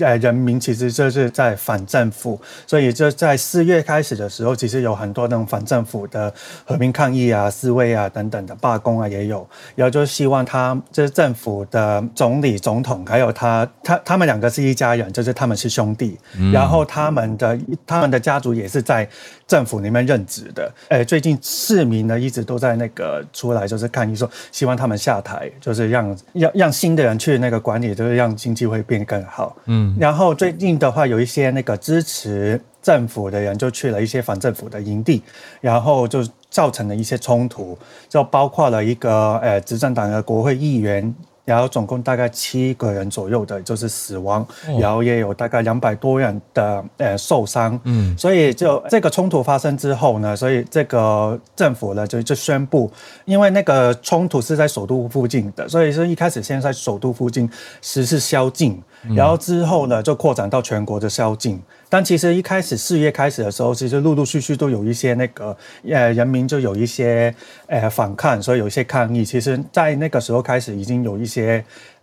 [0.00, 6.32] 呃人民其实就是在反政府，所以就在四月开始的时候，其实有很多那种反政府的
[6.64, 9.46] 和平抗议啊、示威啊等等的罢工啊也有。
[9.76, 16.18] 然后就希望他就是政府的总理、总统，还有他他他们两个是一家人，就是他们是兄弟。
[16.52, 19.08] 然后他们的他们的家族也是在。
[19.46, 29.56] 在政府里面任职的，哎，最近市民呢一直都在那个出来，就是抗议说，希望他们下台，就是让让让新的人去那个管理，就是让经济会变更好。
[29.66, 35.22] 嗯，然后最近的话，有一些那个支持政府的人就去了一些反政府的营地，
[35.60, 37.78] 然后就造成了一些冲突，
[38.08, 41.14] 就包括了一个呃执政党的国会议员。
[41.44, 44.46] 然后总共大概七个人左右的，就是死亡，
[44.80, 47.78] 然后也有大概两百多人的呃受伤。
[47.84, 52.90] 嗯，所以就这个冲突发生之后呢，所以这个政府呢就就宣布，
[53.24, 57.48] 因为那个冲突是在首都附近的，所以说一开始先在首都附近
[57.82, 58.82] 实施宵禁，
[59.14, 61.60] 然后之后呢就扩展到全国的宵禁。
[61.90, 65.56] 但其实一开始四月开始的时候，其实陆陆续续都有一些那个
[65.88, 67.32] 呃人民就有一些
[67.68, 69.24] 呃反抗，所以有一些抗议。
[69.24, 71.33] 其实，在那个时候开始，已经有一些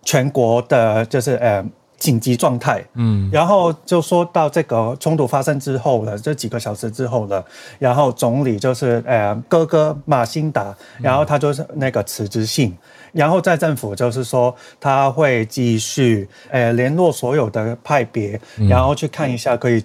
[0.04, 1.64] 全国的，就是呃
[1.98, 2.84] 紧急状态。
[2.96, 7.46] 嗯，然后就说到这个冲突发生之后了，这几个小时之后了，
[7.78, 12.76] 然后总理就是呃哥哥马辛达，然后他就是那个辞职信。
[13.14, 18.40] 然后在政府就是说，他会继续呃联络所有的派别，
[18.70, 19.84] 然后去看一下可以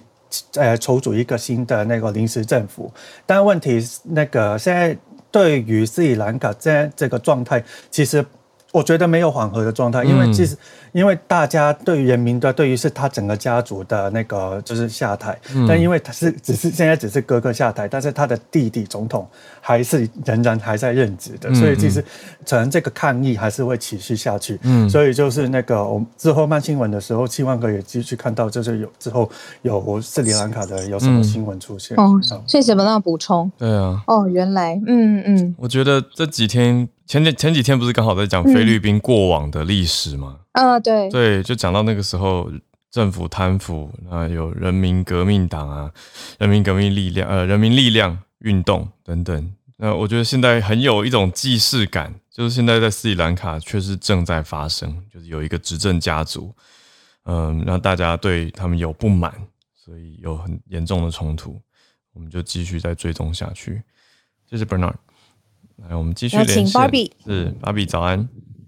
[0.55, 2.89] 呃筹组一个新的那个临时政府。
[3.25, 4.97] 但问题那个现在
[5.29, 8.25] 对于斯里兰卡这这个状态，其实
[8.71, 10.57] 我觉得没有缓和的状态，因为其实。
[10.91, 19.27] 因为大家对于人民的，对于是他整个家族的那个就是下台，但因为他是只是现在只是哥哥下台，但是他的弟弟总统
[19.61, 22.03] 还是仍然还在任职的，所以其实
[22.47, 24.59] 可能这个抗议还是会持续下去。
[24.63, 29.29] 嗯，所以就是那个我们之后慢新闻的时候，希望可以继续看到，就是有之后
[29.61, 31.97] 有斯里兰卡的有什么新闻出现。
[31.97, 33.51] 哦，谢谢本大补充。
[33.57, 34.01] 对啊。
[34.07, 35.55] 哦，原来，嗯嗯。
[35.57, 40.37] 我觉得这几天前前前几天不是刚好在讲菲律宾过往的历史吗？
[40.57, 42.51] 啊，对对，就讲到那个时候
[42.89, 45.91] 政府贪腐，啊，有人民革命党啊，
[46.39, 49.53] 人民革命力量，呃，人民力量运动等等。
[49.75, 56.51] 那我觉得现在很有一种既视感，就是现在在斯里兰卡确实正在发生，就是有一个执政家族，
[57.25, 59.31] 嗯，让大家对他们有不满，
[59.75, 61.61] 所以有很严重的冲突。
[62.13, 63.83] 我们就继续再追踪下去。
[64.49, 64.95] 这是 Bernard，
[65.75, 66.65] 来，我们继续连线。
[66.65, 68.27] 是芭比，早安。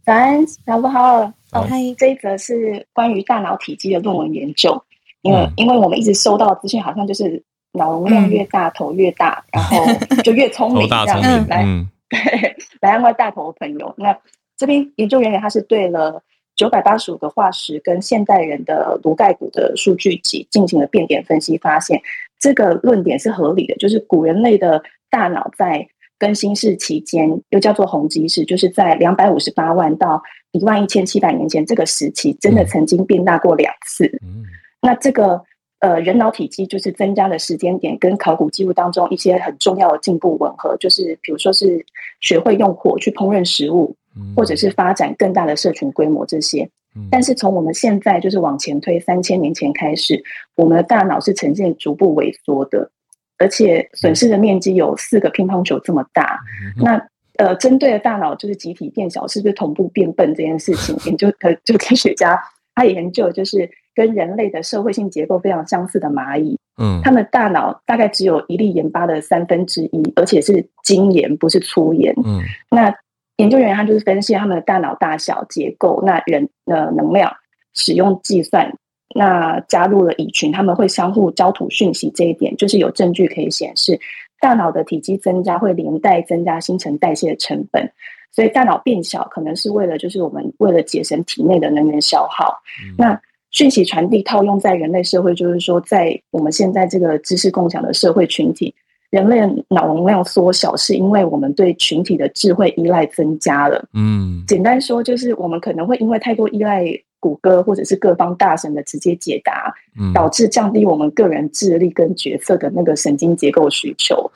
[0.09, 1.21] 早安，小不好。
[1.51, 4.83] 哦，这一则是关于大脑体积的论文研究，
[5.21, 7.43] 因为因为我们一直收到资讯，好像就是
[7.73, 9.85] 脑容量越大，头越大，然后
[10.23, 11.45] 就越聪明 这样子。
[11.47, 11.63] 来，
[12.09, 13.93] 对，来安慰大头朋友。
[13.97, 14.17] 那
[14.57, 16.23] 这边研究人员他是对了
[16.55, 22.01] 九百八十五个化石跟现代人的颅盖骨的数据集进行了变点分析，发现
[22.39, 25.87] 这个论点是合理的，就是古人类的大脑在。
[26.19, 34.05] 更新世期间又叫做红基世，就是在两百五十八万到一万一千七百年前这个时期，真的曾经变大过两次。
[34.21, 34.43] 嗯，
[34.81, 35.41] 那这个
[35.79, 41.83] 呃人脑体积就是增加的时间点，跟考古记录当中一些很重要的进步吻合，就是比如说是
[42.19, 43.95] 学会用火去烹饪食物，
[44.35, 46.69] 或者是发展更大的社群规模这些。
[47.09, 50.21] 但是从我们现在就是往前推三千年前开始，
[50.55, 52.91] 我们的大脑是呈现逐步萎缩的。
[53.39, 56.39] 而且损失的面积有四个乒乓球这么大。
[56.77, 57.01] 那
[57.37, 62.37] 呃，针对的大脑就是集体变小，是不是同步变笨这件事情，研究呃，就科学家
[62.75, 72.13] 他研究，就是跟人类的社会性结构非常相似的蚂蚁，嗯，他们大脑大概只有一粒盐巴的三分之一，而且是精盐，不是粗盐。
[72.25, 72.93] 嗯，那
[73.37, 77.33] 研究人员他就是分析他们的大脑大小结构，那人的能量
[77.73, 78.69] 使用计算。
[79.15, 83.99] 那加入了蚁群，他们会相互交吐讯息，这一点就是有证据可以显示，
[84.39, 87.91] 大脑的体积增加会连带增加新陈代谢的成本，
[88.31, 92.55] 所以大脑变小可能是为了就是我们为了节省体内的能源消耗。
[92.97, 98.71] 那讯息传递套用在人类社会，就是说在我们现在这个知识共享的社会群体，
[99.09, 103.83] 人类脑容量缩小，是因为我们对群体的智慧依赖增加了。
[103.95, 106.85] 嗯，简单说就是我们可能会因为太多依赖。
[107.19, 109.73] 谷歌或者是各方大神的直接解答，
[110.13, 114.31] 导致降低我们个人智力跟决策的那个神经结构需求。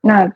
[0.00, 0.32] 那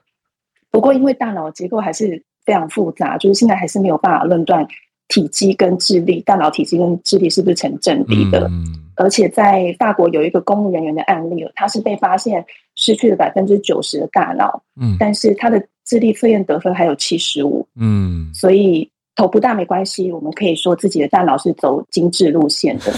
[0.71, 4.67] 不过因为大脑结构还是非常复杂，就是现在还是没有办法论断
[5.09, 8.51] 体积跟智力，大脑体积跟智力是不是成正比的。
[8.97, 12.45] 而且在法国有一个公务人员的案例，他是被发现
[12.75, 18.91] 失去了百分之九十的大脑，嗯，但是他的智力测验得分还有七十五，嗯，所以。
[19.17, 22.95] 头不大没关系，我们可以说自己的大脑是走精致路线的。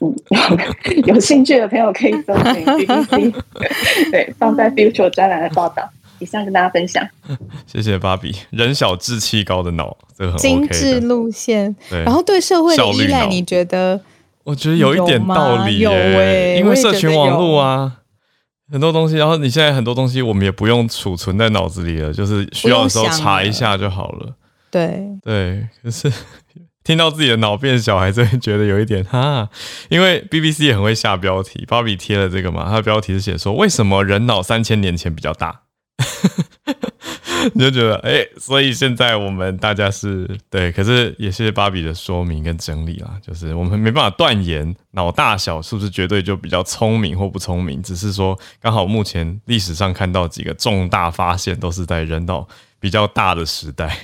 [0.00, 0.14] 嗯，
[1.06, 3.34] 有兴趣的朋友可以搜寻 BBC，
[4.10, 5.88] 对，放在 Future 专栏的报道。
[6.20, 7.06] 以上跟大家分享。
[7.66, 11.74] 谢谢芭比，人小志气高的脑，这个很精致路线。
[11.88, 14.00] 对，然后对社会的依赖，你觉得？
[14.42, 17.98] 我觉得有一点道理耶，因为社群网络啊，
[18.72, 24.34] 很多东西，然后你现在很多东西我们也不用储存在脑子里了，就是需要的时候查一下就好了。
[24.70, 26.12] 对对， 可是
[26.84, 29.48] 听到自己的脑变小，还是会觉得有一点哈。
[29.88, 35.62] 因为 BBC 也很会下标题，芭比贴了这个嘛，它的标题是写说为什么人脑三千年前比较大，
[37.52, 52.48] 你就觉得哎，所以现在我们大家是对，可是也是芭比的说明跟整理啦，就是我们没办法断言脑大小是不是绝对就比较聪明或不聪明，只是说刚好目前历史上看到几个重大发现都是在人脑
[52.80, 53.94] 比较大的时代。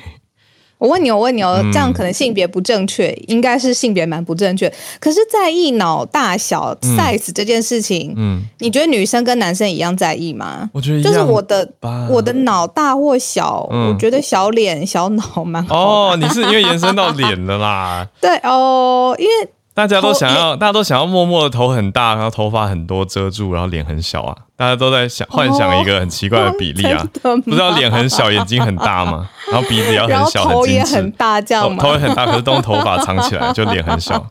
[0.85, 4.71] 我问你，我问你哦，这样可能性别不正确，应该是性别蛮不正确。
[5.01, 10.69] 可是在意脑大小 size 这件事情，嗯，你觉得女生跟男生一样在意吗？
[10.75, 11.67] 我觉得就是我的
[12.11, 16.11] 我的脑大或小，我觉得小脸小脑蛮好。
[16.11, 18.07] 哦，你是因为延伸到脸了啦？
[18.21, 19.49] 对哦，因为。
[19.77, 24.37] 大家都想要，大家都想要默默的头很大，然后头发很多遮住，然后脸很小啊！
[24.57, 27.05] 大家都在想幻想一个很奇怪的比例啊，
[27.45, 29.29] 不知道脸很小，眼睛很大吗？
[29.51, 31.83] 然后鼻子也要很小，头也很大，这样吗？
[31.83, 34.25] 头也很大，可是都用头发藏起来， 就脸很小。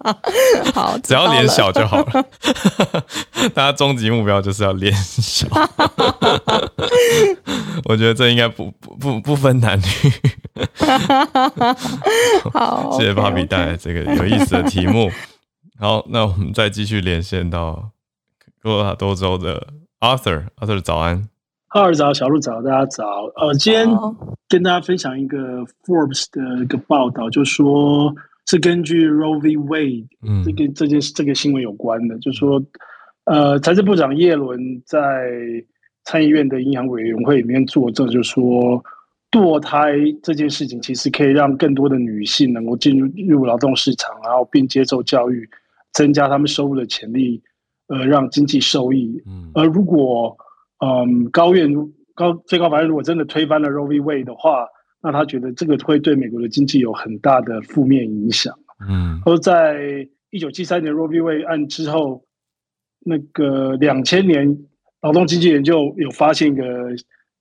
[0.73, 2.25] 好，只要脸小就好了。
[3.53, 5.45] 大家终极目标就是要脸小。
[7.85, 9.83] 我觉得这应该不不不不分男女。
[12.53, 15.11] 好，谢谢芭比带来这个有意思的题目。
[15.77, 17.89] 好，那我们再继续连线到
[18.61, 19.67] 科罗拉多州的
[20.03, 21.29] Arthur，Arthur 早安。
[21.69, 23.23] 哈尔早，小鹿早，大家早。
[23.37, 23.87] 呃，今天
[24.49, 28.13] 跟大家分享一个 Forbes 的一个报道，就说
[28.45, 29.55] 是根据 Roe v.
[29.55, 30.05] Wade
[30.43, 32.61] 这个这件这个新闻有关的，就说
[33.23, 34.99] 呃，财政部长耶伦在
[36.03, 38.83] 参议院的银行委员会里面作证，就说。
[39.31, 45.49] 堕胎这件事情其实可以让更多的女性能够进入入劳动市场，然后并接受教育，
[45.91, 47.41] 增加他们收入的潜力，
[47.87, 49.21] 呃，让经济受益。
[49.25, 50.35] 嗯，而如果
[50.79, 51.71] 嗯高院
[52.15, 53.99] 高最高法院如果真的推翻了 Roe v.
[53.99, 54.67] Wade 的话，
[55.01, 58.53] 那他觉得这个会对美国的经济有很大的负面影响。
[58.87, 61.21] 嗯，而在一九七三年 Roe v.
[61.21, 62.23] Wade 案之后，
[62.99, 64.57] 那个两千年
[65.01, 66.63] 劳动经济研究有发现一个。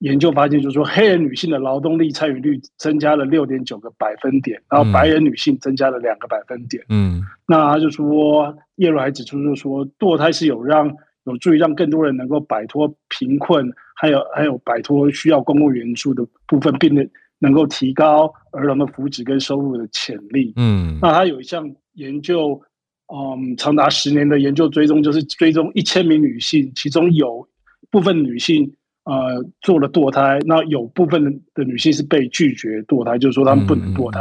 [0.03, 6.85] 研究发现，就是说，黑人女性的劳动力参与率增加了六点九个百分点，然后白人女性增加了两个百分点。
[6.89, 10.93] 嗯，那他就说，叶伦还指出，就是说，堕胎是有让
[11.25, 20.53] 有助于让更多人能够摆脱贫困，还有还有摆脱需要公共援助的部分，并能能够提高儿童的福祉跟收入的潜力。
[20.57, 22.61] 嗯，那他有一项研究，
[23.07, 27.49] 嗯，长达十年的研究追踪，就是追踪一千名女性，其中有
[27.89, 28.75] 部分女性。
[29.05, 34.21] 呃，做了堕胎，那有部分的女性是被拒绝堕胎，就是说她们不能堕胎。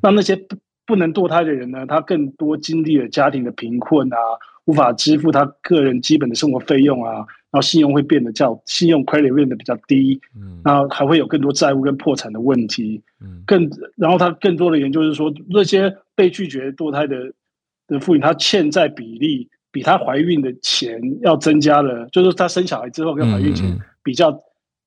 [0.00, 0.56] 那那些不
[0.86, 4.16] 不能堕胎的人呢，她更多经历了家庭的贫困啊，
[4.66, 7.14] 无法支付她个人基本的生活费用啊，
[7.50, 17.16] 然后信用会变得较信用 credit 变得比较低，嗯，然后还会有更多债务跟破产的问题，嗯，更然后他更多的研究是说，那些被拒绝堕胎的
[17.88, 23.76] 的妇女，她欠债比例比她怀孕的钱要增加了，就是她生小孩之后跟怀孕前。
[24.10, 24.36] 比较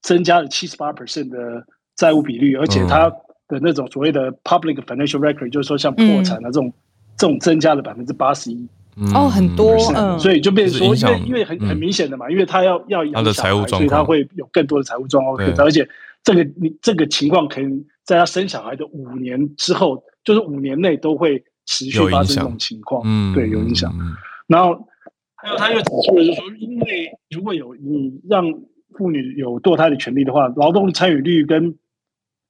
[0.02, 1.66] 增加了七十八 percent 的
[1.96, 3.10] 债务比率，而且它
[3.48, 6.74] 的那种所谓的 public financial record，就是说像破产的这种，
[7.16, 8.68] 这种增加了百分之八十一。
[9.16, 9.80] 哦，很多，
[10.20, 15.88] 所以就变成说，因为因为很很明显的嘛，因为他要要养小孩，所以他会有更多的财务状况，而且
[16.22, 23.90] 这个你这个情况可能在他生小孩的五年之后，就是五年内都会持续发生这种情况，嗯，对，有影响。
[24.48, 24.86] 然后
[25.38, 28.46] 还有他又指出了，就是说，因为如果有你让
[28.98, 31.76] 妇女有堕胎的权利的话，劳动参与率跟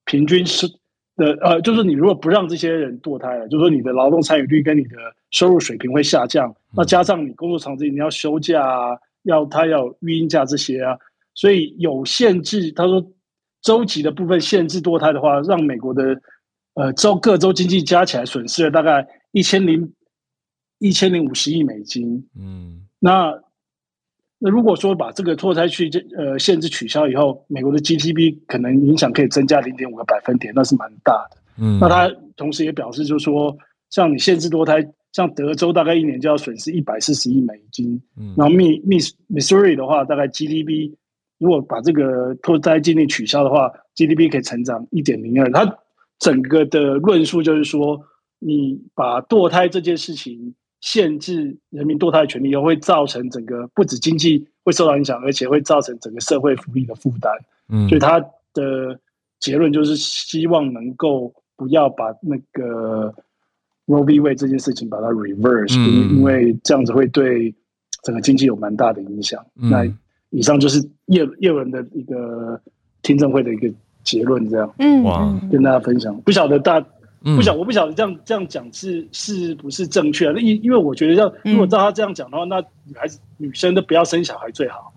[0.06, 0.68] 平均是
[1.16, 4.98] 的呃，就是你如果不让这些人堕胎了，就是说你的劳动参与率跟你的
[5.32, 6.56] 收入水平会下降。
[6.76, 10.98] 那加上你工作长期你要休假啊，要他要育婴假这些啊，
[11.36, 12.72] 所以有限制。
[12.72, 13.06] 他说
[13.62, 16.20] 周期的部分限制堕胎的话，让美国的
[16.74, 19.94] 呃州各州经济加起来损失了大概一千零
[20.80, 22.28] 一千零五十亿美金。
[22.36, 23.40] 嗯，那
[24.46, 31.38] 那如果说把这个脱胎去呃限制取消以后，美国的 GDP 可能影响可以增加零点五个百分点，那是蛮大的。
[31.58, 33.56] 嗯，那他同时也表示，就是说，
[33.90, 37.98] 像你限制多胎，像德州大概一年就要损失一百四十亿美金。
[38.18, 38.98] 嗯，然后密密
[39.30, 40.92] Missouri 的话，大概 GDP
[41.38, 45.50] 如果把这个脱胎禁令取消的话，GDP 可以成长一点零二。
[45.54, 45.74] 它
[46.20, 47.98] 整个的论述就是说，
[48.40, 50.54] 你把堕胎这件事情
[50.84, 57.32] 限制人民堕胎的权利，又会造成整个不止经济会受到影响，而且会造成整个社会福利的负担。
[57.70, 58.20] 嗯，所以他
[58.54, 59.00] 的
[59.40, 61.34] 结论就是希望能够。
[61.56, 63.14] 不要把那个
[63.86, 64.20] Roe v.
[64.20, 67.54] Wade 这件事情把它 reverse，因因为这样子会对
[68.02, 69.46] 整个经济有蛮大的影响。
[69.54, 69.86] 那
[70.32, 72.60] 以上就是叶叶文的一个
[73.04, 73.72] 听证会的一个
[74.04, 76.20] 结论，这样，嗯，哇，跟大家分享。
[76.22, 76.84] 不晓得大，
[77.24, 80.30] 不晓我不晓得这样这样讲是是不是正确？
[80.32, 84.94] 那因因为我觉得，要如果照他这样讲的话，那女孩子女生都不要生小孩最好。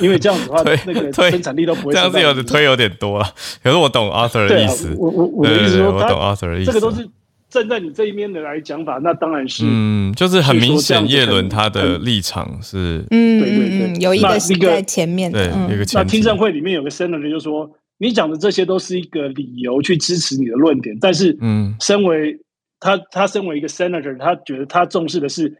[0.00, 3.24] 因为这样子的话，那个生产力都不会这样子，有的推有点多了。
[3.62, 6.66] 可是我懂 Arthur 的意思，我我我的意思说，我懂 Arthur 的意思。
[6.66, 7.08] 这个都是
[7.48, 17.68] 站在你这一面的来讲法，那当然是，嗯，就是很明显，叶伦他的立场是，嗯，对对对，有一个在前面，对，一个那听证会里面有个 senator 就说，
[17.98, 22.38] 你讲的这些都是一个理由去支持你的论点，但是，嗯，身为
[22.80, 25.56] 他他身为一个 senator，他觉得他重视的是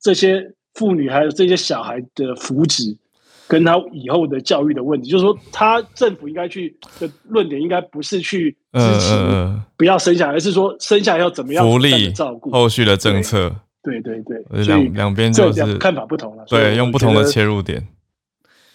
[0.00, 2.96] 这些妇女还有这些小孩的福祉。
[3.48, 13.52] 跟他以后的教育的问题，就是说，他政府应该去的论点，应该不是去支持不要生下来，而是说生下来要怎么样福利照顾后续的政策。
[13.82, 16.44] 对对对，两两边就是看法不同了。
[16.46, 17.84] 对，用不同的切入点。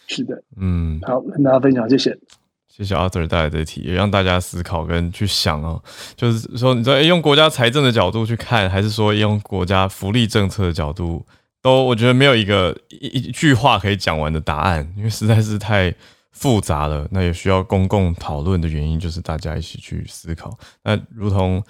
[0.08, 2.18] 是的，嗯，好，跟大家分享，谢谢，
[2.76, 5.82] 谢谢 Arthur 带来的题，也让大家思考跟去想哦，
[6.18, 11.26] 就是说，你说用国家财政的角度去看，还是说用国家福利政策的角度？
[11.62, 15.94] 都我觉得没有一个一一句话可以讲完的答案，因为实在是太
[16.32, 17.08] 复杂了。
[17.12, 20.56] 那也需要公共讨论的原因，就是大家一起去思考。
[20.84, 21.64] 那如同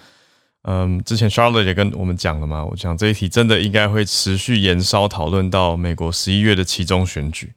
[0.63, 7.53] 嗯，之前 Charlotte 也跟我们讲了嘛，我讲这一题真的应该会持续延烧讨论到美国十一月的其中选举。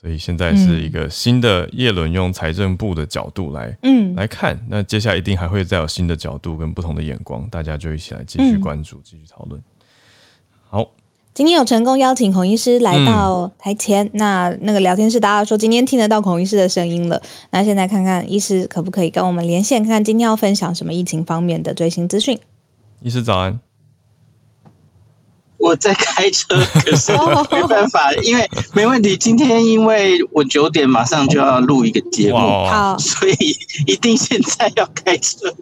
[0.00, 9.60] 所以现在是一个新的叶伦用财政部的角度来嗯来看，那接下来一定还会再有新的角度跟不同的眼光，大家就一起来继续关注，继续讨论。
[10.68, 10.90] 好。
[11.32, 17.22] 今天有成功邀请孔医师来到台前，那那个聊天室大家说今天听得到孔医师的声音了。
[17.50, 22.36] 那现在看看医师可不可以跟我们连线，看看今天要分享什么疫情方面的最新资讯。
[23.00, 23.60] 医师早安，
[25.60, 29.16] 我在开车， 可是没办法，因为没问题。
[29.16, 33.56] 今天因为我九点马上就要录一个节目，好，所以
[33.86, 35.54] 一定现在要开车。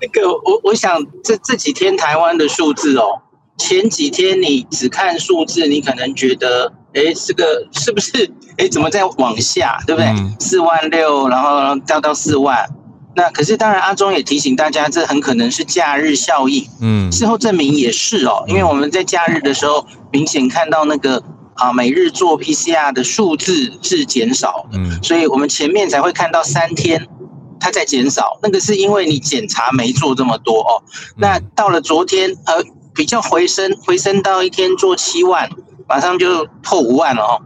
[0.00, 3.20] 那个我我想这这几天台湾的数字哦。
[3.56, 8.28] 前几天你只看数字，你可能觉得，哎，这个是不是？
[8.58, 10.12] 哎，怎么在往下，对不对？
[10.40, 12.68] 四万六，然后掉到四万。
[13.16, 16.66] 那可是当然，阿中也提醒大家，这很可能是假日效应。
[16.80, 21.22] 嗯，事后证明也是哦，因为我们在假日的时候，明显看到那个
[21.54, 24.78] 啊，每日做 PCR 的数字是减少的。
[24.78, 27.06] 嗯，所以我们前面才会看到三天
[27.60, 30.82] 它在减少，那个是因为你检查没做这么多哦。
[31.16, 32.64] 那到了昨天，呃。
[32.96, 35.50] 比较回升，回升到一天做七万，
[35.88, 37.42] 马上就破五万了哦。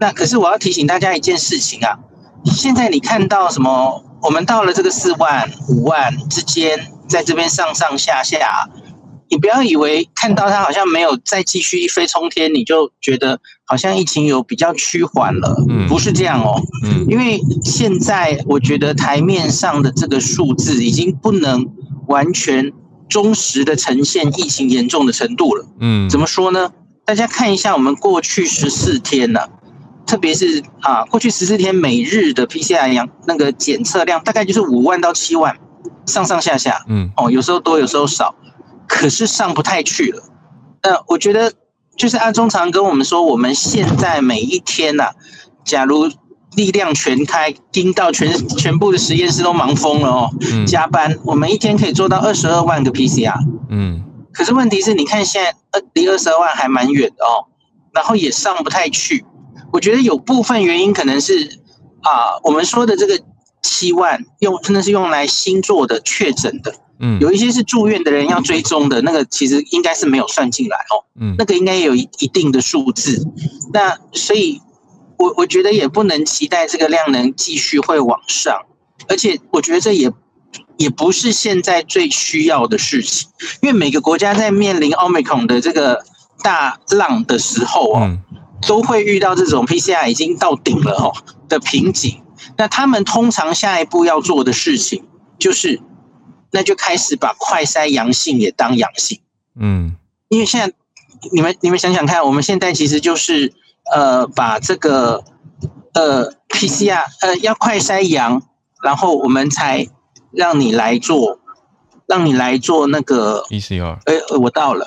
[0.00, 1.96] 那可是我要提醒大家一件事情啊，
[2.46, 4.02] 现在你看到什么？
[4.22, 8.68] 我们到了这个四万、五万之间，在这边上上下下，
[9.30, 15.56] 你不要以为看到它好像没有再继续一飞冲天，你就觉得好像疫情有比较趋缓了。
[15.68, 16.60] 嗯，不是这样哦。
[16.84, 21.66] 嗯，因为现在我觉得台面上的这个数字已经不能
[22.06, 22.72] 完全。
[23.08, 25.66] 忠实的呈现疫情严重的程度了。
[25.80, 26.70] 嗯，怎么说呢？
[27.06, 29.40] 大家看一下我们过去十四天呢，
[30.08, 35.54] 特别是啊，过去十四天每日的 PCR 阳那个检测量大概就是五万到七万，
[36.06, 36.82] 上上下下。
[36.88, 38.34] 嗯，哦，有时候多，有时候少，
[38.88, 40.22] 可是上不太去了。
[40.82, 41.52] 那我觉得
[41.96, 45.10] 就是阿中常跟我们说，我们现在每一天呐，
[45.64, 46.10] 假如。
[46.56, 50.30] 力量全开，盯到全全部的实验室都忙疯了哦，
[50.66, 53.38] 加班，我们一天可以做到二十二万个 PCR。
[53.68, 54.02] 嗯，
[54.32, 57.46] 可是问题是，你看现在呃离二十二万还蛮远的哦，
[57.92, 59.24] 然后也上不太去。
[59.72, 61.60] 我觉得有部分原因可能是
[62.02, 63.20] 啊，我们说的这个
[63.62, 73.26] 七万用真的是用来新做的确诊的，嗯，有一些是住院的人要追踪的那个，其实应该是没有算进来哦，嗯，那个应该有一一定的数字，
[73.72, 74.60] 那所以。
[75.20, 78.56] 我我觉得也不能期待这个量能继续会往上，
[79.08, 80.08] 而且我觉得这也
[80.76, 83.28] 也不是现在最需要的事情，
[83.60, 86.04] 因为每个国家在面临奥密克戎的这个
[86.40, 88.16] 大浪的时候哦，
[88.66, 91.12] 都会遇到这种 PCR 已经到顶了哦
[91.48, 92.22] 的瓶颈。
[92.56, 95.06] 那他们通常下一步要做的事情
[95.38, 95.80] 就是，
[96.50, 99.20] 那就开始把快筛阳性也当阳性。
[99.58, 99.96] 嗯，
[100.28, 100.74] 因为现在
[101.32, 103.52] 你们你们想想看，我们现在其实就是
[103.92, 105.24] 呃把这个
[105.94, 108.42] 呃 PCR 呃要快筛阳，
[108.82, 109.88] 然后我们才。
[110.30, 111.40] 让你来做，
[112.06, 113.96] 让你来做那个 PCR。
[114.04, 114.86] 哎，我到了，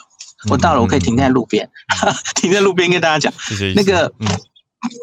[0.50, 1.70] 我到了，我可以停在路边，
[2.36, 3.34] 停在路边跟大家讲。
[3.48, 3.74] 谢谢。
[3.76, 4.12] 那个，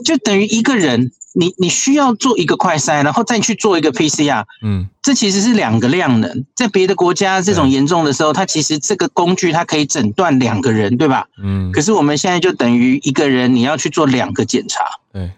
[0.05, 4.45] 就等于一个人，你你需要做一个快筛，然后再去做一个 PCR。
[4.63, 6.45] 嗯，这其实是两个量能。
[6.57, 11.27] 在别的国家这种严重的时候，它其实这个工具它可以诊断两个人，对吧？
[11.43, 11.71] 嗯。
[11.73, 14.85] 可是我们现在就等于一个人，你要去做两个检查。
[15.13, 15.31] 对。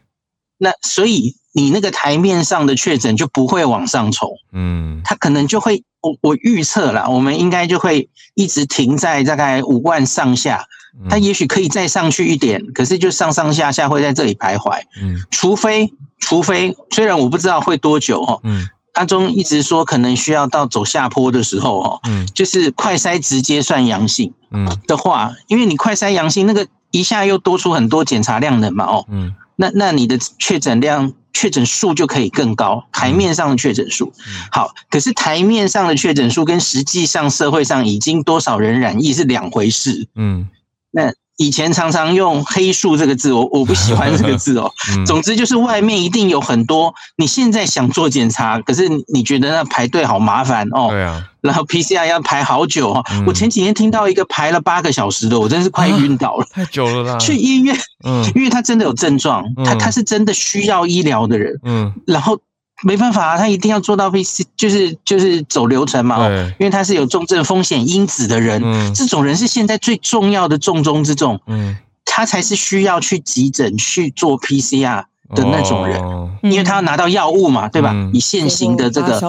[0.60, 1.34] 那所以。
[1.52, 10.64] 你那个台面上的确诊就不会往上冲，嗯，它可能就会，我我预测了，我们应该就会一直停在大概五万上下，
[11.08, 24.68] 它也许可以再上去一点，可是就上上下下会在这里徘徊，嗯，除非除非，虽然我不知道会多久哈，嗯，阿中一直说可能需要到走下坡的时候哦，嗯，就是快筛直接算阳性，嗯。
[24.86, 31.12] 的话，因为你快筛阳性那个一下又多出很多检查量能嘛，哦，嗯，那那你的确诊量。
[31.32, 34.12] 确诊数就可以更高，台面上的确诊数
[34.50, 40.08] 好，可是台面上的确诊数跟实际上社会上已经多少人染疫是两回事。
[40.16, 40.48] 嗯，
[40.90, 41.14] 那。
[41.40, 44.70] 以前常常用“黑数”这个字，我我不喜欢这个字哦。
[45.08, 50.88] 总之就是外面一定有很多，你现在想做检查，可是你觉得那排队好麻烦哦。
[50.90, 51.26] 对啊。
[51.40, 53.02] 然后 PCR 要排好久哦。
[53.26, 56.46] 我前几天听到一个排了八个小时的，我真是快晕倒了。
[56.52, 57.18] 太久了啦。
[57.18, 57.74] 去医院，
[58.04, 62.38] 嗯，因为他真的有症状，他他是真的需要医疗的人，嗯，然后。
[62.82, 66.26] 没办法啊，他一定要做到 PC，就是就是走流程嘛。
[66.58, 68.62] 因为他是有重症风险因子的人，
[68.94, 71.38] 这种人是现在最重要的重中之重。
[71.46, 75.04] 嗯，他才是需要去急诊去做 PCR
[75.34, 76.00] 的那种人，
[76.42, 77.94] 因为他要拿到药物嘛，对吧？
[78.14, 79.20] 以现行的这个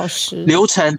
[0.45, 0.97] 流程，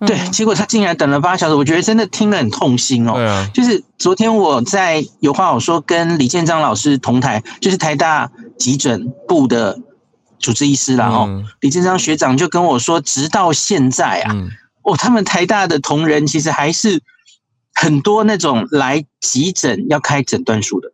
[0.00, 3.14] 对，结果他竟然等了八小时，我觉得真的听了很痛心哦。
[3.14, 9.78] 对啊，就是昨天我在有话好说跟李建章老师同台，就是台大急诊部的。
[10.44, 14.36] 主治医师啦，哦，李正章学长就跟我说，直到现在啊，
[14.82, 17.00] 哦，他们台大的同仁其实还是
[17.72, 20.92] 很多那种来急诊要开诊断书的，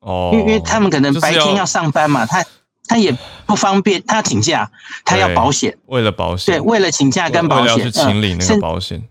[0.00, 2.42] 哦，因为因为他们可能白天要上班嘛，他
[2.86, 3.14] 他也
[3.44, 4.70] 不方便，他请假，
[5.04, 9.06] 他要保险，为了保险，对，为了请假跟保险，去清理那个保险，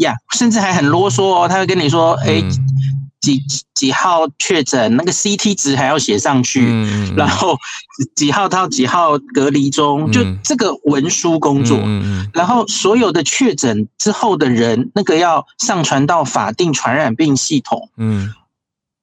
[0.00, 2.42] 呀，甚至还很啰嗦哦，他会跟你说，哎。
[3.20, 3.42] 几
[3.74, 6.66] 几号确诊，那个 CT 值还要写上去，
[7.16, 7.56] 然后
[8.16, 11.78] 几号到几号隔离中，就这个文书工作，
[12.32, 17.90] 然后所有的确诊之后的人，那个要上传到法定传染病系统。
[17.96, 18.32] 嗯，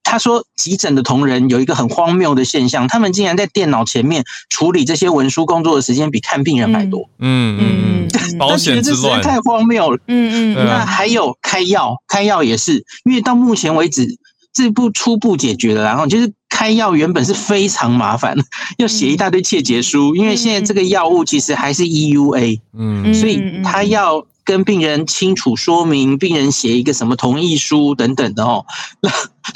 [0.09, 7.09] 他说急诊的同仁有一个很荒谬的现象，他们竟然在电脑前面处理这些文书工作的时间比看病人还多。
[7.19, 9.99] 嗯嗯嗯，保险之乱太荒谬了。
[10.07, 14.17] 嗯嗯，那还有开药，开药也是，因为到目前为止。
[14.53, 18.35] 这步初步解决了，然后就是开药原本是非常麻烦，
[18.79, 28.65] 要写一大堆切结书，因为现在这个药物其实还是 EUA，嗯，所以他要跟病人清楚说明，病人写一个什么同意书等等的哦，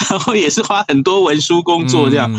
[0.10, 2.30] 然后也是花很多文书工作这样。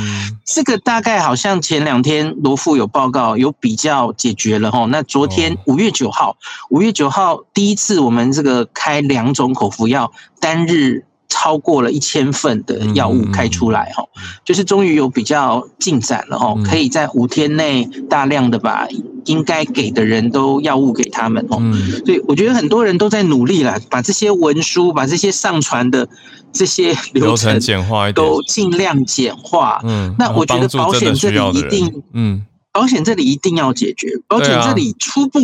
[0.45, 6.37] 这个大概好像前两天罗富有报告有比较解决了哈，那昨天五月九号，
[6.69, 11.07] 五月九号第一次我们这个开两种口服药单日。
[11.35, 14.05] 超过了一千份的药物开出来哈，
[14.45, 18.87] 就是终于有比较进展了哈，可以在五天内大量的把
[19.25, 21.61] 应该给的人都药物给他们哦。
[22.05, 26.09] 所以我觉得很多人都在努力啦，把这些文书、把这些上传的
[26.53, 29.81] 这些流程简化一点，都尽量简化。
[29.85, 32.43] 嗯，那我觉得保险这里一定，嗯，
[32.73, 34.21] 保险这里一定要解决。
[34.29, 35.41] 保险这里初步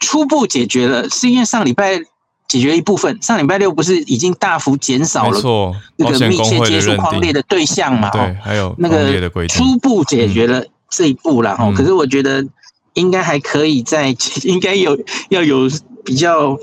[0.00, 2.02] 初步解决了，是因为上礼拜。
[2.48, 5.40] 解决一部分，上礼拜六不是已经大幅减少了
[5.96, 8.10] 那个密切接触框列的对象嘛？
[8.10, 11.72] 对，还有那个初步解决了这一步了哈。
[11.74, 12.44] 可是我觉得
[12.94, 14.14] 应该还可以在，
[14.44, 15.68] 应该有要有
[16.04, 16.56] 比较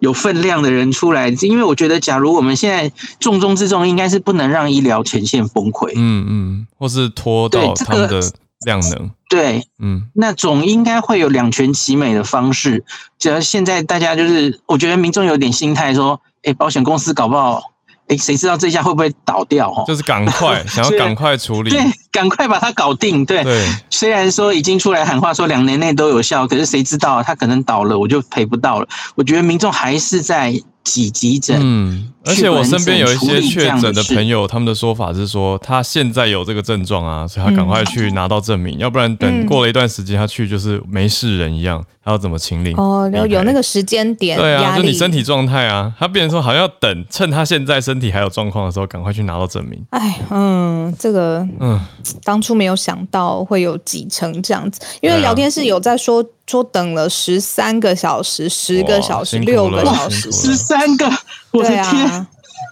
[0.00, 8.20] 有分量的人出来，因为我觉得，假如我们现在重中之重，应该是不能让医疗前线崩溃，嗯嗯，或是拖到他们的。
[8.64, 12.82] 量能对，嗯，那总应该会有两全其美的方式。
[13.18, 17.60] 只要现在大家就是，我觉得民众有点心态说，哎，保险公司搞不好，
[18.08, 19.70] 哎，谁知道这下会不会倒掉？
[19.70, 21.68] 哦，就是赶快 想要赶快处理。
[21.68, 21.80] 对
[22.14, 23.26] 赶快把它搞定。
[23.26, 23.44] 对，
[23.90, 28.88] 虽然说已经出来喊话说两年内都有效，可是谁知道他可能倒了，我就赔不到了。
[29.16, 30.54] 我觉得民众还是在。
[30.84, 42.76] 挤急诊，嗯，而且我身边有一些确诊的朋友，他们的说法是说，他现在有这个症状啊，所以他赶快去拿到证明，要不然等过了一段时间他去就是没事人一样，他要怎么清零？
[42.76, 49.82] 哦，有有那个时间点，对啊，就你身体状态啊，他变成说好像要等，趁他现在身体还有状况的时候，赶快去拿到证明。
[49.88, 51.80] 哎，嗯，这个，嗯，
[52.22, 56.24] 当初没有想到会有几成这样子，因为聊天室有在说。
[56.46, 61.10] 说等了十三个小时、十个小时、六个小时，十三个，
[61.52, 62.26] 我的天，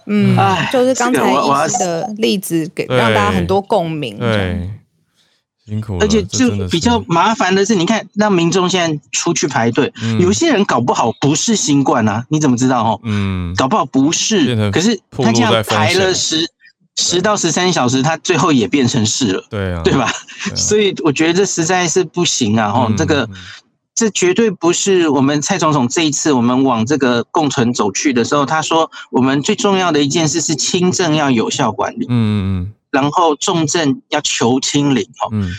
[0.05, 0.37] 嗯，
[0.71, 4.19] 就是刚才一师的例子，给让大家很多共鸣。
[4.19, 4.69] 对，
[5.65, 5.97] 辛苦。
[5.99, 12.83] 而且就比较麻烦的是，你看让民众现在出去排队，有些人搞不好不是新冠啊，你怎么知道？
[12.83, 16.47] 哦，嗯，搞不好不是，可是他这样排了十
[16.97, 20.11] 十到十三小时，他最后也变成是了，对啊，对吧？
[20.55, 22.71] 所以我觉得这实在是不行啊！
[22.71, 23.29] 哦，这个。
[23.95, 35.51] 这绝对不是我们蔡总统这一次我们往这个共存走去的时候，他说我们最重要的一件事是轻症要有效管理，嗯嗯嗯，然后重症要求清零，哈，嗯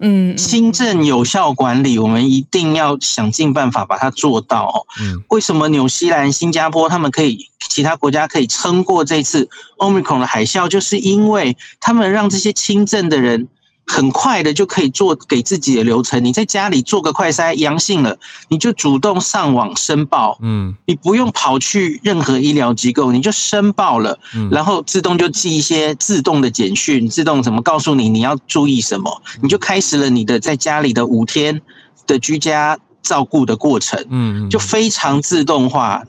[0.00, 9.48] 嗯，轻症有效管理，我们一定要想尽办法把它做到，哦，嗯，为什么纽西兰、新加坡他们可以，其他国家可以撑过这次
[9.78, 13.48] Omicron 的海啸，就是因为他们让这些轻症的人。
[13.90, 18.16] 很快的就可以做给自己的流程，你在家里做个快筛，阳性了，
[18.48, 31.60] 你就主动上网申报，嗯，你不用跑去任何医疗机构，你就申报了，嗯，然后自动就寄一些自动的简讯，自动怎么告诉你你要注意什么，你就开始了你的在家里的五天
[32.06, 36.04] 的居家照顾的过程，嗯，就非常自动化。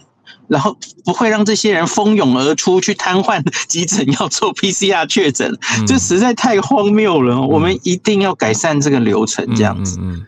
[0.51, 7.39] 然后不会让这些人蜂拥而出去瘫痪急诊要做 PCR 确诊，这实在太荒谬了。
[7.41, 9.97] 我们一定要改善这个流程，这样子。
[10.01, 10.25] 嗯，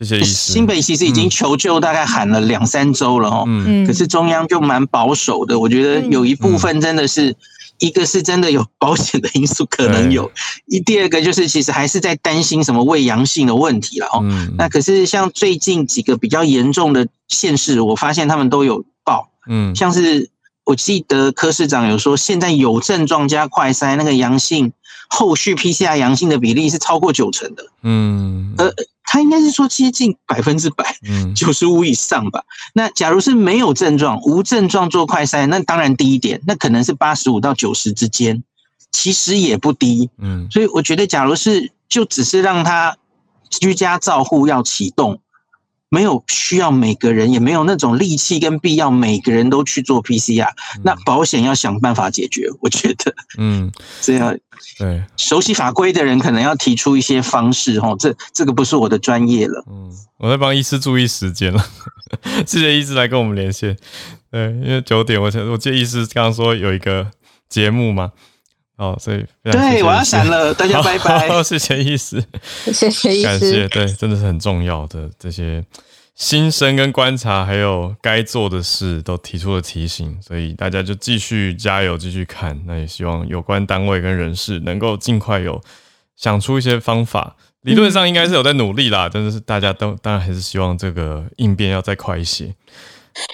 [0.00, 3.44] 谢谢新北其实已经求救，大概喊了两三周了哦。
[3.46, 5.58] 嗯，可是中央就蛮保守的。
[5.58, 7.34] 我觉得有一部分真的是
[7.80, 10.30] 一个是真的有保险的因素，可能有
[10.66, 14.22] 一第二个就是其实还是在担心什么胃阳性的问题了哦。
[14.56, 19.30] 那可是像最近几个比较严重的县市，我发现他们都有报。
[19.48, 20.30] 嗯，像是
[20.64, 24.72] 我记得柯市长有说，现在有症状加快筛那个阳性，
[25.08, 27.64] 后续 PCR 阳性的比例是超过九成的。
[27.82, 28.70] 嗯，呃，
[29.12, 32.44] 他应该是说接近百分之百，嗯， 九十五以上吧。
[32.74, 38.44] 那假如是没有症状、无症状做快筛，那当然低一点，那可能是八十五到九十之间，
[38.92, 40.08] 其实也不低。
[40.18, 42.96] 嗯，所以我觉得，假如是就只是让他
[43.50, 45.20] 居家照护要启动。
[45.90, 50.48] 没有需要每个人，也没有那种力气跟必要，每个人都去做 PCR。
[50.84, 53.70] 那保险要想办法解决，我觉得，嗯，
[54.00, 54.34] 这样
[54.78, 57.94] 对熟悉法规的人可能要提出一些方式哈。
[57.98, 59.64] 这这个不是我的专业了。
[59.68, 61.66] 嗯，我在帮医师注意时间了，
[62.46, 63.76] 谢谢医师来跟我们连线。
[64.30, 67.10] 对，因为九点，我我记得医师刚刚说有一个
[67.48, 68.12] 节目嘛，
[68.80, 71.28] 哦，所以对，我要闪了，大家拜拜。
[71.44, 72.24] 谢谢医师，
[72.72, 75.62] 谢谢医师，感谢，对，真的是很重要的这些
[76.14, 82.58] 心声跟观察，还有该做的事都提出了提醒，所以大家就继续加油，继续看。
[82.66, 85.60] 那也希望有关单位跟人士能够尽快有
[86.16, 92.46] 想出一些方法，理论上应该是有在努力啦，但是大家都当然还是希望这个应变要再快一些。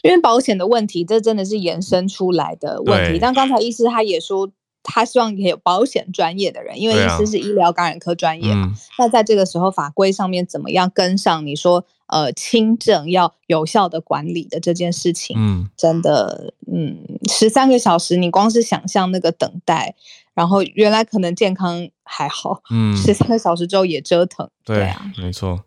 [0.03, 3.20] 因为保险的问题，这真的是延伸出来的问题。
[3.20, 4.51] 但刚才医师他也说。
[4.89, 8.72] 他希望也有保险专业的人，因为医师是医疗感染科专业嘛。
[8.99, 11.45] 那在这个时候，法规上面怎么样跟上？
[11.45, 16.97] 你说，呃，轻症要有效的管理的这件事情，嗯，真的，嗯，
[17.28, 19.97] 十三个小时，你光是想象那个等待，
[20.32, 25.64] 然后原来可能健康还好，嗯，十三个小时之后也折腾，对啊，没错。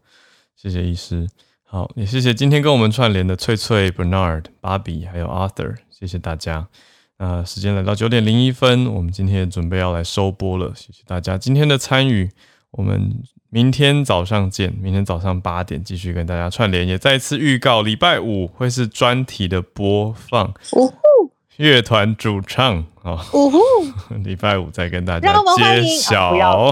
[0.56, 1.28] 谢谢医师，
[1.64, 6.68] 好，也谢谢今天跟我们串联的翠翠、Bernard、芭比还有 Arthur，谢谢大家。
[7.22, 10.72] 那时间来到九点零一分，我们今天也准备要来收播了。
[10.74, 12.32] 谢谢大家今天的参与，
[12.72, 13.14] 我们
[13.50, 14.74] 明天早上见。
[14.82, 20.54] 明天早上八点继续跟大家串联，也再次预告礼拜五会是专题的播放。
[20.72, 20.96] 呜呼，
[21.58, 23.20] 乐团主唱啊！
[23.34, 23.60] 呜呼，
[24.24, 26.32] 礼拜五再跟大家揭晓。
[26.32, 26.72] 不要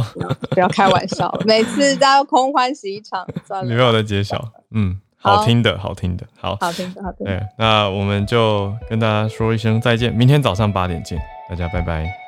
[0.52, 3.28] 不要开玩笑，每次都要空欢喜一场。
[3.46, 4.54] 算了，礼拜五再揭晓。
[4.72, 4.98] 嗯。
[5.28, 7.38] 好听的，好听的，好，好听的，好听的。
[7.38, 11.20] 对，那我们就跟大家说一声再见，明天早上八点见，
[11.50, 12.27] 大家拜拜。